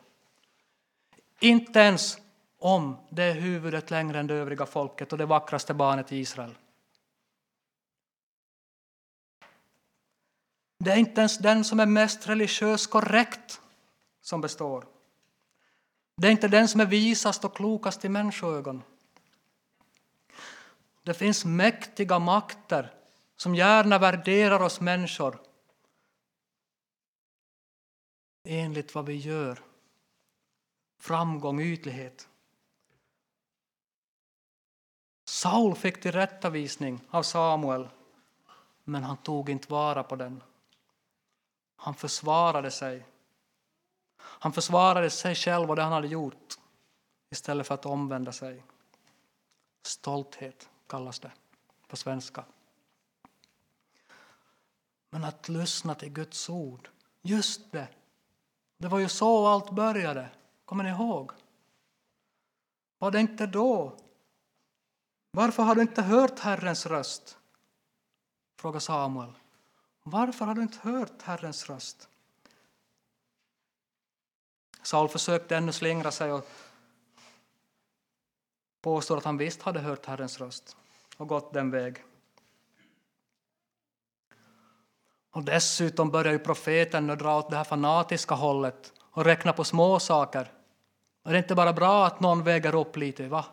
Inte 1.41 1.79
ens 1.79 2.19
om 2.59 2.97
det 3.09 3.23
är 3.23 3.35
huvudet 3.35 3.91
längre 3.91 4.21
än 4.21 4.27
det 4.27 4.35
övriga 4.35 4.67
folket 4.67 5.13
och 5.13 5.19
det 5.19 5.27
vackraste 5.27 5.75
barnet 5.75 6.13
i 6.13 6.17
Israel. 6.17 6.59
Det 10.79 10.91
är 10.91 10.97
inte 10.97 11.21
ens 11.21 11.39
den 11.39 11.65
som 11.65 11.81
är 11.81 11.87
mest 11.87 12.29
religiöst 12.29 12.91
korrekt 12.91 13.61
som 14.21 14.41
består. 14.41 14.87
Det 16.17 16.29
är 16.29 16.33
inte 16.33 16.49
den 16.49 16.69
som 16.69 16.81
är 16.81 16.87
visast 16.87 17.45
och 17.45 17.57
klokast 17.57 18.05
i 18.05 18.09
människoögon. 18.09 18.83
Det 21.03 21.15
finns 21.15 21.45
mäktiga 21.45 22.19
makter 22.19 22.95
som 23.37 23.55
gärna 23.55 23.99
värderar 23.99 24.63
oss 24.63 24.81
människor 24.81 25.41
enligt 28.45 28.95
vad 28.95 29.07
vi 29.07 29.17
gör. 29.17 29.63
Framgång, 30.99 31.61
ytlighet. 31.61 32.29
Saul 35.25 35.75
fick 35.75 36.01
tillrättavisning 36.01 37.01
av 37.11 37.23
Samuel, 37.23 37.89
men 38.85 39.03
han 39.03 39.17
tog 39.17 39.51
inte 39.51 39.73
vara 39.73 40.03
på 40.03 40.17
den. 40.17 40.43
Han 41.77 41.95
försvarade 41.95 42.71
sig. 42.71 43.07
Han 44.23 44.53
försvarade 44.53 45.11
sig 45.11 45.35
själv 45.35 45.71
och 45.71 45.77
det 45.77 45.83
han 45.83 45.93
hade 45.93 46.09
gjort 46.09 46.59
istället 47.31 47.67
för 47.67 47.75
att 47.75 47.87
omvända 47.87 48.33
sig. 48.33 48.65
Stolthet 49.83 50.69
kallas 50.87 51.21
det 51.21 51.33
på 51.89 51.97
svenska. 51.97 52.45
Men 55.11 55.25
att 55.25 55.49
lyssna 55.49 55.95
till 55.95 56.13
Guds 56.13 56.51
ord, 56.51 56.89
just 57.23 57.73
det. 57.73 57.89
Det 58.79 58.89
var 58.89 58.99
ju 58.99 59.09
så 59.09 59.47
allt 59.47 59.71
började. 59.71 60.29
Kommer 60.65 60.85
ni 60.85 60.91
ihåg? 60.91 61.33
Var 62.99 63.11
det 63.11 63.21
inte 63.21 63.47
då? 63.47 63.97
Varför 65.31 65.63
har 65.63 65.75
du 65.75 65.83
inte 65.83 66.03
hört 66.03 66.39
Herrens 66.39 66.87
röst? 66.87 67.39
frågar 68.57 68.81
Samuel. 68.81 69.33
Varför 70.03 70.45
har 70.45 70.55
du 70.55 70.63
inte 70.63 70.79
hört 70.89 71.23
Herrens 71.23 71.71
röst? 71.71 72.09
Saul 74.93 75.09
försökte 75.09 75.57
ännu 75.57 75.73
slingra 75.73 76.11
sig 76.11 76.33
och 76.33 76.49
påstår 78.81 79.19
att 79.19 79.25
han 79.25 79.37
visst 79.37 79.63
hade 79.63 79.81
hört 79.81 80.07
Herrens 80.07 80.41
röst 80.41 80.77
och 81.17 81.29
gått 81.29 81.53
den 81.53 81.71
väg. 81.71 82.05
Och 85.31 85.43
dessutom 85.45 86.11
börjar 86.11 86.33
ju 86.33 86.39
profeten 86.39 87.07
nu 87.07 87.17
dra 87.17 87.39
åt 87.39 87.51
det 87.51 87.57
här 87.57 87.65
fanatiska 87.65 88.35
hållet 88.35 88.93
och 89.01 89.25
räkna 89.25 89.53
på 89.53 89.65
små 89.65 90.01
saker. 90.01 90.53
Är 91.25 91.33
det 91.33 91.39
inte 91.39 91.55
bara 91.55 91.73
bra 91.73 92.07
att 92.07 92.21
någon 92.21 92.45
väger 92.45 92.75
upp 92.75 92.97
lite, 92.97 93.29
va? 93.29 93.45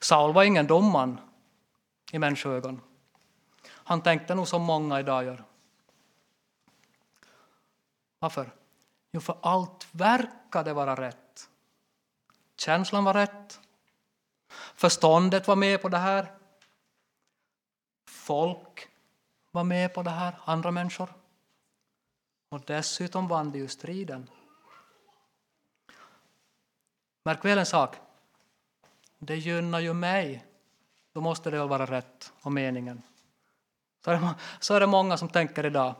Saul 0.00 0.34
var 0.34 0.44
ingen 0.44 0.66
dum 0.66 0.84
man 0.84 1.20
i 2.12 2.18
människoögon. 2.18 2.80
Han 3.68 4.02
tänkte 4.02 4.34
nog 4.34 4.48
som 4.48 4.62
många 4.62 5.00
idag 5.00 5.24
gör. 5.24 5.44
Varför? 8.18 8.63
Jo, 9.14 9.20
för 9.20 9.36
allt 9.40 9.88
verkade 9.92 10.72
vara 10.72 10.94
rätt. 10.94 11.48
Känslan 12.56 13.04
var 13.04 13.14
rätt. 13.14 13.60
Förståndet 14.74 15.48
var 15.48 15.56
med 15.56 15.82
på 15.82 15.88
det 15.88 15.98
här. 15.98 16.32
Folk 18.06 18.88
var 19.50 19.64
med 19.64 19.94
på 19.94 20.02
det 20.02 20.10
här, 20.10 20.34
andra 20.44 20.70
människor. 20.70 21.08
Och 22.48 22.60
dessutom 22.60 23.28
vann 23.28 23.52
de 23.52 23.58
ju 23.58 23.68
striden. 23.68 24.30
Märk 27.22 27.44
väl 27.44 27.58
en 27.58 27.66
sak. 27.66 27.96
Det 29.18 29.36
gynnar 29.36 29.80
ju 29.80 29.92
mig. 29.92 30.44
Då 31.12 31.20
måste 31.20 31.50
det 31.50 31.58
väl 31.58 31.68
vara 31.68 31.86
rätt 31.86 32.32
och 32.40 32.52
meningen. 32.52 33.02
Så 34.04 34.10
är, 34.10 34.20
det, 34.20 34.34
så 34.60 34.74
är 34.74 34.80
det 34.80 34.86
många 34.86 35.16
som 35.16 35.28
tänker 35.28 35.66
idag. 35.66 35.94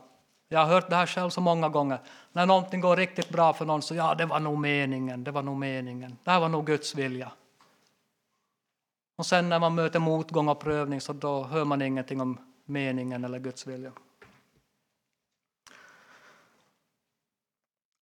Jag 0.47 0.59
har 0.59 0.65
hört 0.65 0.89
det 0.89 0.95
här 0.95 1.05
själv 1.05 1.29
så 1.29 1.41
många 1.41 1.69
gånger. 1.69 1.99
När 2.31 2.45
någonting 2.45 2.81
går 2.81 2.97
riktigt 2.97 3.29
bra 3.29 3.53
för 3.53 3.65
någon 3.65 3.81
så 3.81 3.95
ja, 3.95 4.15
det 4.15 4.25
var 4.25 4.39
nog 4.39 4.59
meningen, 4.59 5.23
det 5.23 5.31
var 5.31 5.43
nog 5.43 5.57
meningen. 5.57 6.17
Det 6.23 6.31
här 6.31 6.39
var 6.39 6.49
nog 6.49 6.65
Guds 6.65 6.95
vilja. 6.95 7.31
Och 9.15 9.25
sen 9.25 9.49
när 9.49 9.59
man 9.59 9.75
möter 9.75 9.99
motgång 9.99 10.49
och 10.49 10.59
prövning 10.59 11.01
så 11.01 11.13
då 11.13 11.43
hör 11.43 11.65
man 11.65 11.81
ingenting 11.81 12.21
om 12.21 12.37
meningen 12.65 13.23
eller 13.23 13.39
Guds 13.39 13.67
vilja. 13.67 13.91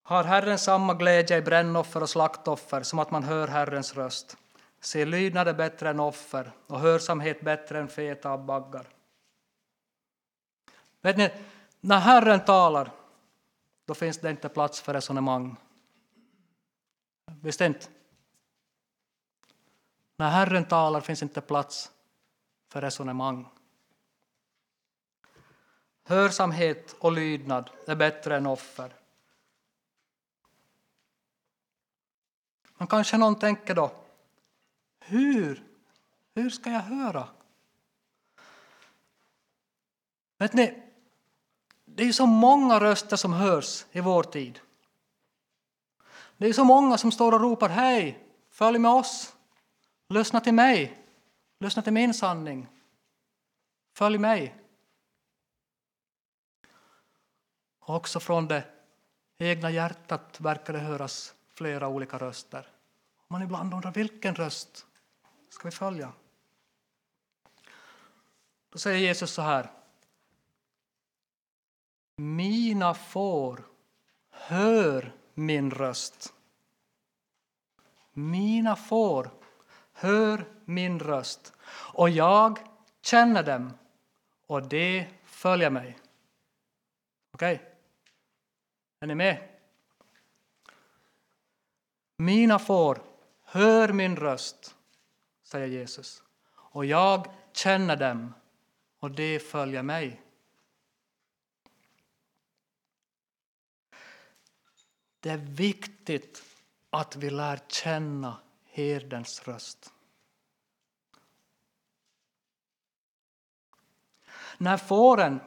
Har 0.04 0.24
Herren 0.24 0.60
samma 0.60 0.94
glädje 0.94 1.38
i 1.38 1.42
brännoffer 1.42 2.02
och 2.02 2.10
slaktoffer 2.10 2.82
som 2.82 3.00
att 3.00 3.12
man 3.12 3.24
hör 3.24 3.48
Herrens 3.48 3.96
röst? 3.96 4.38
Se 4.82 5.06
lydnad 5.06 5.48
är 5.48 5.54
bättre 5.54 5.90
än 5.90 6.00
offer 6.00 6.52
och 6.68 6.80
hörsamhet 6.80 7.42
bättre 7.42 7.80
än 7.80 7.88
feta 7.88 8.30
av 8.30 8.46
baggar. 8.46 8.88
Vet 11.02 11.18
ni, 11.18 11.30
när 11.86 12.00
Herren 12.00 12.46
talar, 12.46 12.92
då 13.86 13.94
finns 13.94 14.18
det 14.18 14.30
inte 14.30 14.50
plats 14.50 14.82
för 14.82 14.94
resonemang. 14.94 15.56
Visst 17.42 17.62
inte? 17.62 17.88
När 20.18 20.30
Herren 20.30 20.66
talar 20.66 21.02
finns 21.02 21.24
inte 21.24 21.42
plats 21.42 21.92
för 22.70 22.82
resonemang. 22.82 23.50
Hörsamhet 26.04 26.96
och 27.00 27.12
lydnad 27.12 27.70
är 27.88 27.96
bättre 27.96 28.38
än 28.38 28.46
offer. 28.46 28.96
Men 32.78 32.88
kanske 32.88 33.18
någon 33.18 33.40
tänker 33.40 33.76
då, 33.76 33.92
hur? 35.00 35.64
Hur 36.36 36.50
ska 36.50 36.72
jag 36.72 36.82
höra? 36.82 37.28
Vet 40.38 40.54
ni, 40.54 40.93
det 41.96 42.04
är 42.04 42.08
ju 42.08 42.14
så 42.14 42.26
många 42.26 42.80
röster 42.80 43.16
som 43.16 43.34
hörs 43.34 43.86
i 43.92 44.00
vår 44.00 44.24
tid. 44.24 44.60
Det 46.38 46.48
är 46.48 46.54
så 46.54 46.64
många 46.64 46.98
som 46.98 47.12
står 47.12 47.32
och 47.32 47.42
ropar 47.42 47.70
hej, 47.70 48.28
följ 48.50 48.80
med 48.80 48.92
oss, 48.92 49.36
lyssna 50.10 50.40
till 50.40 50.54
mig, 50.54 51.06
lyssna 51.60 51.82
till 51.82 51.94
min 51.94 52.14
sanning, 52.14 52.68
följ 53.94 54.18
mig. 54.18 54.56
Också 57.80 58.20
från 58.20 58.48
det 58.48 58.64
egna 59.38 59.72
hjärtat 59.72 60.40
verkar 60.40 60.74
det 60.74 60.80
höras 60.80 61.34
flera 61.54 61.88
olika 61.88 62.18
röster. 62.18 62.68
Man 63.28 63.42
ibland 63.42 63.74
undrar 63.74 63.92
vilken 63.92 64.36
röst 64.36 64.86
ska 65.50 65.68
vi 65.68 65.72
följa? 65.72 66.14
Då 68.70 68.80
säger 68.80 68.98
Jesus 68.98 69.32
så 69.32 69.42
här. 69.42 69.83
Mina 72.24 72.94
får 72.94 73.68
hör 74.30 75.14
min 75.34 75.72
röst. 75.72 76.34
Mina 78.14 78.76
får 78.76 79.30
hör 79.94 80.46
min 80.66 81.00
röst 81.00 81.54
och 81.94 82.10
jag 82.10 82.60
känner 83.02 83.44
dem 83.44 83.74
och 84.48 84.68
de 84.68 85.08
följer 85.24 85.70
mig. 85.70 86.00
Okej? 87.32 87.56
Okay? 87.56 87.68
Är 89.00 89.08
ni 89.08 89.16
med? 89.16 89.50
Mina 92.18 92.60
får 92.60 93.04
hör 93.44 93.94
min 93.94 94.16
röst, 94.16 94.76
säger 95.44 95.68
Jesus, 95.68 96.24
och 96.56 96.86
jag 96.86 97.28
känner 97.54 97.96
dem 97.96 98.34
och 99.00 99.12
de 99.12 99.40
följer 99.40 99.84
mig. 99.84 100.23
Det 105.24 105.30
är 105.30 105.38
viktigt 105.38 106.44
att 106.90 107.16
vi 107.16 107.30
lär 107.30 107.60
känna 107.68 108.40
herdens 108.66 109.48
röst. 109.48 109.94
När 114.58 114.78
fåren 114.78 115.40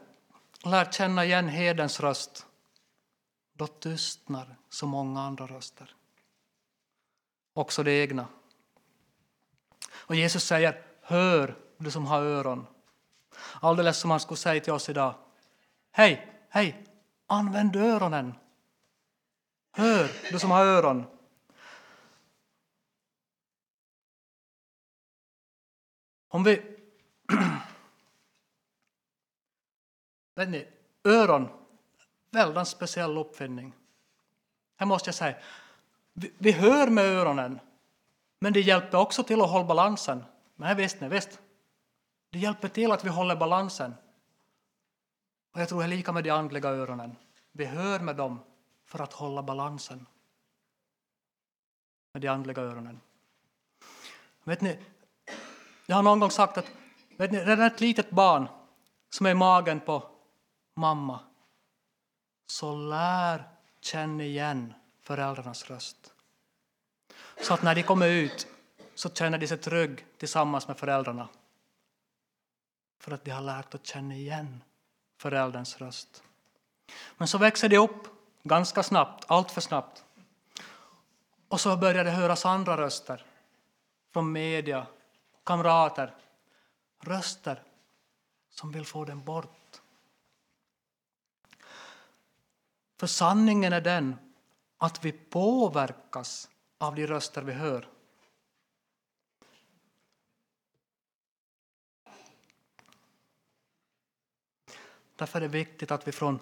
lär 0.65 0.93
känna 0.93 1.25
igen 1.25 1.49
herdens 1.49 2.01
röst 2.01 2.47
då 3.53 3.67
tystnar 3.67 4.57
så 4.69 4.87
många 4.87 5.21
andra 5.21 5.47
röster. 5.47 5.95
Också 7.53 7.83
det 7.83 7.93
egna. 7.93 8.29
Och 9.93 10.15
Jesus 10.15 10.45
säger, 10.45 10.83
hör 11.03 11.57
du 11.79 11.91
som 11.91 12.07
har 12.07 12.23
öron. 12.23 12.67
Alldeles 13.61 13.99
som 13.99 14.11
han 14.11 14.21
skulle 14.21 14.39
säga 14.39 14.61
till 14.61 14.73
oss 14.73 14.89
idag. 14.89 15.15
Hej, 15.91 16.33
hej, 16.49 16.87
använd 17.27 17.77
öronen. 17.77 18.35
Hör, 19.77 20.11
du 20.33 20.39
som 20.39 20.51
har 20.51 20.65
öron. 20.65 21.05
Om 26.29 26.45
vi... 26.45 26.63
Vet 30.35 30.49
ni, 30.49 30.67
öron, 31.05 31.49
väldigt 32.31 32.69
speciell 32.69 33.19
uppfinning. 33.19 33.73
Här 34.77 34.87
måste 34.87 35.09
jag 35.09 35.15
säga, 35.15 35.37
vi, 36.13 36.33
vi 36.39 36.53
hör 36.53 36.89
med 36.89 37.05
öronen, 37.05 37.61
men 38.39 38.53
det 38.53 38.61
hjälper 38.61 38.99
också 38.99 39.23
till 39.23 39.41
att 39.41 39.51
hålla 39.51 39.65
balansen. 39.65 40.25
Men 40.55 40.77
visst, 40.77 41.01
nej, 41.01 41.11
visst. 41.11 41.41
Det 42.31 42.39
hjälper 42.39 42.69
till 42.69 42.93
att 42.93 43.05
vi 43.05 43.09
håller 43.09 43.37
balansen. 43.37 43.95
Och 45.53 45.61
jag 45.61 45.69
tror 45.69 45.79
det 45.79 45.85
är 45.85 45.89
lika 45.89 46.13
med 46.13 46.25
de 46.25 46.31
andliga 46.31 46.69
öronen. 46.69 47.17
Vi 47.53 47.65
hör 47.65 48.01
med 48.01 48.17
dem 48.17 48.41
för 48.87 49.03
att 49.03 49.13
hålla 49.13 49.43
balansen. 49.43 50.07
Med 52.13 52.23
de 52.23 52.29
andliga 52.29 52.63
öronen. 52.63 53.01
Vet 54.45 54.61
ni, 54.61 54.79
jag 55.87 55.97
har 55.97 56.03
någon 56.03 56.21
gång 56.21 56.31
sagt 56.31 56.59
att 56.59 56.67
vet 57.17 57.33
ni, 57.33 57.39
redan 57.39 57.67
ett 57.67 57.81
litet 57.81 58.11
barn 58.11 58.49
som 59.11 59.27
är 59.27 59.31
i 59.31 59.35
magen 59.35 59.81
på 59.81 60.11
mamma 60.75 61.21
så 62.47 62.77
lär 62.77 63.49
känna 63.81 64.25
igen 64.25 64.75
föräldrarnas 65.03 65.71
röst. 65.71 66.13
Så 67.43 67.55
att 67.55 67.63
när 67.63 67.75
de 67.75 67.83
kommer 67.83 68.09
ut 68.09 68.47
så 68.95 69.11
känner 69.11 69.39
de 69.39 69.47
sig 69.47 69.59
trygga 69.59 70.03
tillsammans 70.19 70.69
med 70.69 70.79
föräldrarna. 70.79 71.29
För 72.99 73.13
att 73.13 73.25
de 73.25 73.31
har 73.31 73.43
lärt 73.43 73.75
att 73.75 73.87
känna 73.87 74.15
igen 74.15 74.63
förälderns 75.19 75.79
röst. 75.79 76.23
Men 77.17 77.29
så 77.29 77.39
växer 77.39 77.69
de 77.69 77.79
upp 77.79 78.16
ganska 78.49 78.83
snabbt, 78.83 79.25
allt 79.29 79.51
för 79.51 79.61
snabbt. 79.61 80.05
Och 81.49 81.61
så 81.61 81.77
börjar 81.77 82.05
det 82.05 82.11
höras 82.11 82.47
andra 82.47 82.77
röster 82.77 83.27
från 84.13 84.33
media, 84.33 84.87
kamrater. 85.45 86.15
Röster 87.01 87.63
som 88.51 88.73
vill 88.73 88.87
få 88.87 89.05
den 89.05 89.25
bort. 89.25 89.83
För 92.97 93.07
sanningen 93.07 93.73
är 93.73 93.81
den 93.81 94.17
att 94.77 95.05
vi 95.05 95.13
påverkas 95.13 96.51
av 96.79 96.95
de 96.95 97.07
röster 97.07 97.43
vi 97.43 97.53
hör. 97.53 97.89
Därför 105.17 105.39
är 105.39 105.43
det 105.43 105.49
viktigt 105.49 105.91
att 105.91 106.09
vi 106.09 106.13
från 106.13 106.41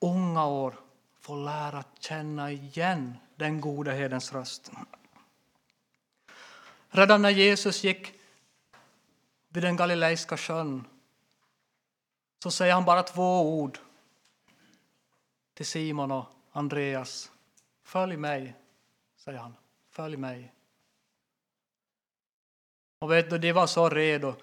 unga 0.00 0.46
år 0.46 0.80
få 1.26 1.36
lära 1.36 1.84
känna 1.98 2.50
igen 2.50 3.18
den 3.36 3.60
gode 3.60 3.92
herdens 3.92 4.32
röst. 4.32 4.70
Redan 6.88 7.22
när 7.22 7.30
Jesus 7.30 7.84
gick 7.84 8.12
vid 9.48 9.62
den 9.62 9.76
galileiska 9.76 10.36
sjön 10.36 10.84
så 12.42 12.50
säger 12.50 12.74
han 12.74 12.84
bara 12.84 13.02
två 13.02 13.60
ord 13.60 13.78
till 15.54 15.66
Simon 15.66 16.10
och 16.10 16.26
Andreas. 16.52 17.32
Följ 17.82 18.16
mig, 18.16 18.54
säger 19.16 19.38
han. 19.38 19.56
Följ 19.90 20.16
mig. 20.16 20.52
Och 22.98 23.10
vet 23.10 23.30
du, 23.30 23.38
de 23.38 23.52
var 23.52 23.66
så 23.66 23.88
redo. 23.88 24.34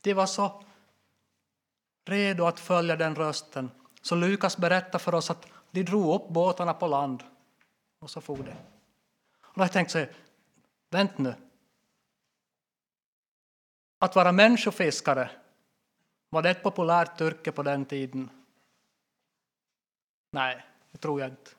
De 0.00 0.14
var 0.14 0.26
så 0.26 0.64
redo 2.04 2.44
att 2.44 2.60
följa 2.60 2.96
den 2.96 3.14
rösten. 3.14 3.70
Så 4.02 4.14
Lukas 4.14 4.56
berättar 4.56 4.98
för 4.98 5.14
oss 5.14 5.30
att 5.30 5.55
de 5.76 5.82
drog 5.82 6.14
upp 6.14 6.28
båtarna 6.28 6.74
på 6.74 6.86
land 6.86 7.22
och 7.98 8.10
så 8.10 8.20
for 8.20 8.36
det. 8.36 8.56
Och 9.40 9.52
då 9.54 9.60
har 9.60 9.64
jag 9.64 9.72
tänkt 9.72 9.90
så 9.90 9.98
här... 9.98 10.14
vänt 10.90 11.18
nu. 11.18 11.34
Att 13.98 14.16
vara 14.16 14.32
människofiskare, 14.32 15.30
var 16.28 16.42
det 16.42 16.50
ett 16.50 16.62
populärt 16.62 17.20
yrke 17.20 17.52
på 17.52 17.62
den 17.62 17.84
tiden? 17.84 18.30
Nej, 20.30 20.66
det 20.92 20.98
tror 20.98 21.20
jag 21.20 21.30
inte. 21.30 21.50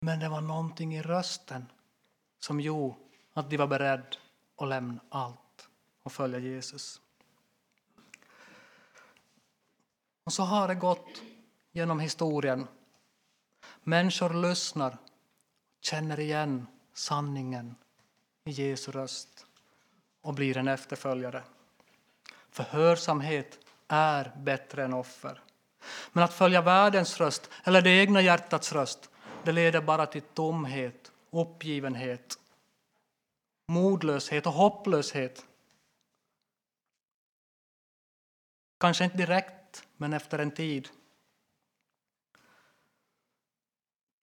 Men 0.00 0.20
det 0.20 0.28
var 0.28 0.40
någonting 0.40 0.94
i 0.94 1.02
rösten 1.02 1.66
som 2.38 2.60
gjorde 2.60 2.96
att 3.32 3.50
de 3.50 3.56
var 3.56 3.66
beredda 3.66 4.16
att 4.56 4.68
lämna 4.68 5.00
allt 5.08 5.68
och 6.02 6.12
följa 6.12 6.38
Jesus. 6.38 7.00
Och 10.24 10.32
så 10.32 10.42
har 10.42 10.68
det 10.68 10.74
gått 10.74 11.22
genom 11.72 12.00
historien. 12.00 12.66
Människor 13.82 14.34
lyssnar, 14.42 14.98
känner 15.80 16.20
igen 16.20 16.66
sanningen 16.92 17.74
i 18.44 18.50
Jesu 18.50 18.92
röst 18.92 19.46
och 20.20 20.34
blir 20.34 20.56
en 20.56 20.68
efterföljare. 20.68 21.42
Förhörsamhet 22.50 23.58
är 23.88 24.32
bättre 24.36 24.84
än 24.84 24.94
offer. 24.94 25.42
Men 26.12 26.24
att 26.24 26.34
följa 26.34 26.62
världens 26.62 27.20
röst 27.20 27.50
eller 27.64 27.82
det 27.82 27.90
egna 27.90 28.20
hjärtats 28.20 28.72
röst 28.72 29.10
det 29.44 29.52
leder 29.52 29.80
bara 29.80 30.06
till 30.06 30.22
tomhet, 30.22 31.12
uppgivenhet, 31.30 32.38
modlöshet 33.68 34.46
och 34.46 34.52
hopplöshet. 34.52 35.46
Kanske 38.78 39.04
inte 39.04 39.16
direkt, 39.16 39.84
men 39.96 40.12
efter 40.12 40.38
en 40.38 40.50
tid. 40.50 40.88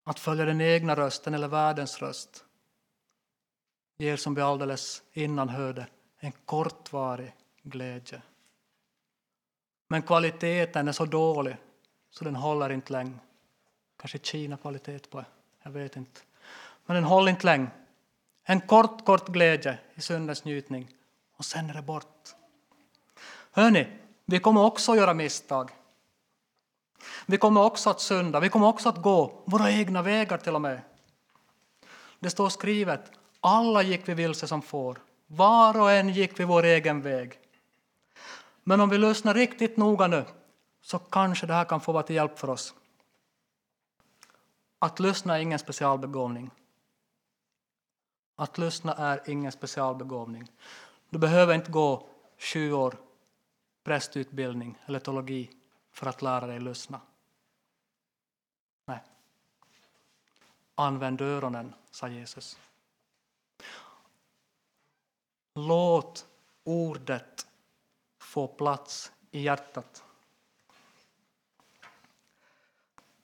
Att 0.08 0.20
följa 0.20 0.46
den 0.46 0.62
egna 0.62 0.96
rösten 0.96 1.34
eller 1.34 1.48
världens 1.48 2.02
röst 2.02 2.46
ger, 3.98 4.18
som 4.18 4.36
vi 4.36 4.42
alldeles 4.42 5.04
innan 5.14 5.50
hörde, 5.50 5.88
en 6.20 6.32
kortvarig 6.46 7.34
glädje. 7.64 8.22
Men 9.88 10.02
kvaliteten 10.02 10.88
är 10.88 10.92
så 10.92 11.06
dålig 11.06 11.58
så 12.10 12.24
den 12.24 12.36
håller 12.36 12.70
inte 12.70 12.94
länge. 12.94 13.20
Kanske 13.98 14.18
Kina-kvalitet 14.18 15.00
på 15.10 15.18
det, 15.18 15.26
jag 15.64 15.72
vet 15.72 15.96
inte. 15.96 16.22
Men 16.86 16.96
den 16.96 17.04
håller 17.04 17.30
inte 17.30 17.46
länge. 17.46 17.68
En 18.44 18.62
kort, 18.62 19.06
kort 19.06 19.28
glädje 19.28 19.80
i 19.96 20.02
syndens 20.02 20.46
njutning 20.46 20.88
och 21.38 21.46
sen 21.46 21.70
är 21.70 21.74
det 21.74 21.82
bort. 21.82 22.36
Hörni, 23.52 23.88
vi 24.26 24.40
kommer 24.40 24.62
också 24.62 24.92
att 24.92 24.98
göra 24.98 25.14
misstag. 25.14 25.72
Vi 27.30 27.38
kommer 27.38 27.64
också 27.64 27.90
att 27.90 28.02
synda, 28.02 28.40
vi 28.40 28.50
kommer 28.50 28.68
också 28.68 28.90
att 28.90 29.02
gå 29.02 29.44
våra 29.46 29.72
egna 29.72 30.02
vägar 30.02 30.38
till 30.38 30.56
och 30.56 30.62
med. 30.62 30.82
Det 32.20 32.30
står 32.30 32.50
skrivet, 32.50 33.12
alla 33.40 33.82
gick 33.82 34.10
vi 34.10 34.14
vilse 34.14 34.48
som 34.48 34.62
får, 34.62 35.02
var 35.28 35.82
och 35.82 35.92
en 35.92 36.10
gick 36.10 36.40
vi 36.40 36.44
vår 36.44 36.64
egen 36.64 37.02
väg. 37.02 37.40
Men 38.64 38.82
om 38.82 38.90
vi 38.90 38.98
lyssnar 38.98 39.34
riktigt 39.34 39.78
noga 39.78 40.08
nu 40.08 40.26
så 40.82 41.00
kanske 41.00 41.48
det 41.48 41.54
här 41.54 41.66
kan 41.66 41.82
få 41.82 41.92
vara 41.92 42.04
till 42.04 42.16
hjälp 42.16 42.40
för 42.40 42.50
oss. 42.50 42.74
Att 44.80 45.00
lyssna 45.00 45.38
är 45.38 45.42
ingen 45.42 45.60
specialbegåvning. 45.60 46.52
Att 48.36 48.58
lyssna 48.58 48.94
är 48.94 49.30
ingen 49.30 49.52
specialbegåvning. 49.52 50.52
Du 51.10 51.18
behöver 51.20 51.56
inte 51.56 51.72
gå 51.72 52.08
sju 52.38 52.74
år 52.74 52.98
prästutbildning 53.84 54.78
eller 54.86 55.00
teologi 55.00 55.50
för 55.92 56.08
att 56.08 56.22
lära 56.22 56.48
dig 56.48 56.60
lyssna. 56.60 57.02
Nej. 58.86 59.00
Använd 60.80 61.22
öronen, 61.22 61.74
sa 61.92 62.08
Jesus. 62.08 62.60
Låt 65.54 66.26
ordet 66.64 67.48
få 68.20 68.48
plats 68.48 69.12
i 69.32 69.42
hjärtat. 69.42 70.04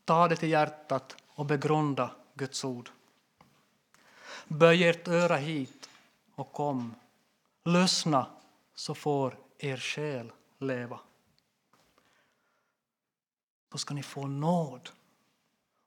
Ta 0.05 0.27
det 0.27 0.35
till 0.35 0.49
hjärtat 0.49 1.15
och 1.27 1.45
begrunda 1.45 2.15
Guds 2.33 2.63
ord. 2.63 2.89
Böj 4.47 4.87
ert 4.87 5.07
öra 5.07 5.35
hit 5.35 5.89
och 6.35 6.51
kom. 6.51 6.95
Lyssna 7.63 8.31
så 8.73 8.95
får 8.95 9.37
er 9.57 9.77
själ 9.77 10.31
leva. 10.57 10.99
Då 13.69 13.77
ska 13.77 13.93
ni 13.93 14.03
få 14.03 14.27
nåd. 14.27 14.89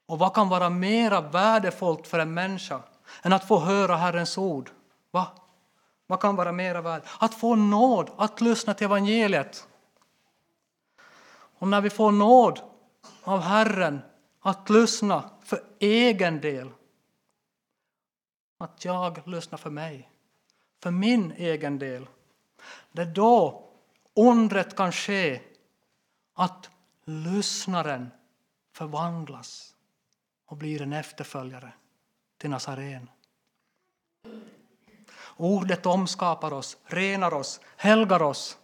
Och 0.07 0.19
vad 0.19 0.33
kan 0.33 0.49
vara 0.49 0.69
mera 0.69 1.21
värdefullt 1.21 2.07
för 2.07 2.19
en 2.19 2.33
människa 2.33 2.81
än 3.21 3.33
att 3.33 3.47
få 3.47 3.59
höra 3.59 3.95
Herrens 3.95 4.37
ord? 4.37 4.71
Va? 5.11 5.27
Vad 6.07 6.19
kan 6.19 6.35
vara 6.35 6.51
mera 6.51 6.81
värt? 6.81 7.03
Att 7.19 7.33
få 7.33 7.55
nåd, 7.55 8.11
att 8.17 8.41
lyssna 8.41 8.73
till 8.73 8.85
evangeliet. 8.85 9.67
Och 11.59 11.67
när 11.67 11.81
vi 11.81 11.89
får 11.89 12.11
nåd 12.11 12.61
av 13.23 13.41
Herren 13.41 14.01
att 14.39 14.69
lyssna 14.69 15.29
för 15.43 15.63
egen 15.79 16.41
del. 16.41 16.69
Att 18.57 18.85
jag 18.85 19.27
lyssnar 19.27 19.57
för 19.57 19.69
mig, 19.69 20.09
för 20.83 20.91
min 20.91 21.31
egen 21.31 21.79
del. 21.79 22.07
Det 22.91 23.01
är 23.01 23.05
då 23.05 23.63
undret 24.15 24.75
kan 24.75 24.91
ske 24.91 25.41
att 26.33 26.69
lyssnaren 27.05 28.11
förvandlas 28.73 29.73
och 30.47 30.57
blir 30.57 30.81
en 30.81 30.93
efterföljare 30.93 31.73
till 32.37 32.49
Nazaren. 32.49 33.09
Ordet 35.37 35.85
omskapar 35.85 36.53
oss, 36.53 36.77
renar 36.85 37.33
oss, 37.33 37.61
helgar 37.75 38.21
oss. 38.21 38.57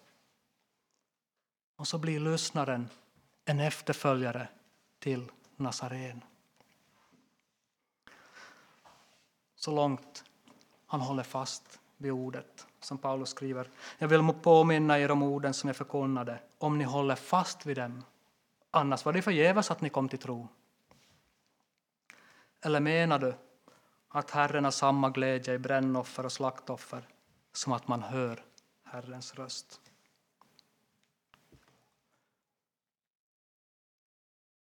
Och 1.75 1.87
så 1.87 1.97
blir 1.97 2.19
lyssnaren 2.19 2.89
en 3.45 3.59
efterföljare 3.59 4.47
till 4.99 5.31
Nazaren. 5.55 6.23
Så 9.55 9.71
långt 9.71 10.23
han 10.85 11.01
håller 11.01 11.23
fast 11.23 11.79
vid 11.97 12.11
ordet 12.11 12.67
som 12.79 12.97
Paulus 12.97 13.29
skriver. 13.29 13.69
Jag 13.97 14.07
vill 14.07 14.33
påminna 14.41 14.99
er 14.99 15.11
om 15.11 15.23
orden 15.23 15.53
som 15.53 15.67
jag 15.67 15.75
förkunnade, 15.75 16.39
om 16.57 16.77
ni 16.77 16.83
håller 16.83 17.15
fast 17.15 17.65
vid 17.65 17.77
dem. 17.77 18.03
Annars 18.71 19.05
var 19.05 19.13
det 19.13 19.21
förgäves 19.21 19.71
att 19.71 19.81
ni 19.81 19.89
kom 19.89 20.09
till 20.09 20.19
tro. 20.19 20.47
Eller 22.65 22.79
menar 22.79 23.19
du 23.19 23.35
att 24.07 24.31
Herren 24.31 24.63
har 24.63 24.71
samma 24.71 25.09
glädje 25.09 25.53
i 25.53 25.59
brännoffer 25.59 26.25
och 26.25 26.31
slaktoffer 26.31 27.07
som 27.51 27.73
att 27.73 27.87
man 27.87 28.03
hör 28.03 28.43
Herrens 28.83 29.35
röst? 29.35 29.81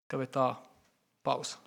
Ska 0.08 0.18
vi 0.18 0.26
ta 0.26 0.58
paus? 1.24 1.60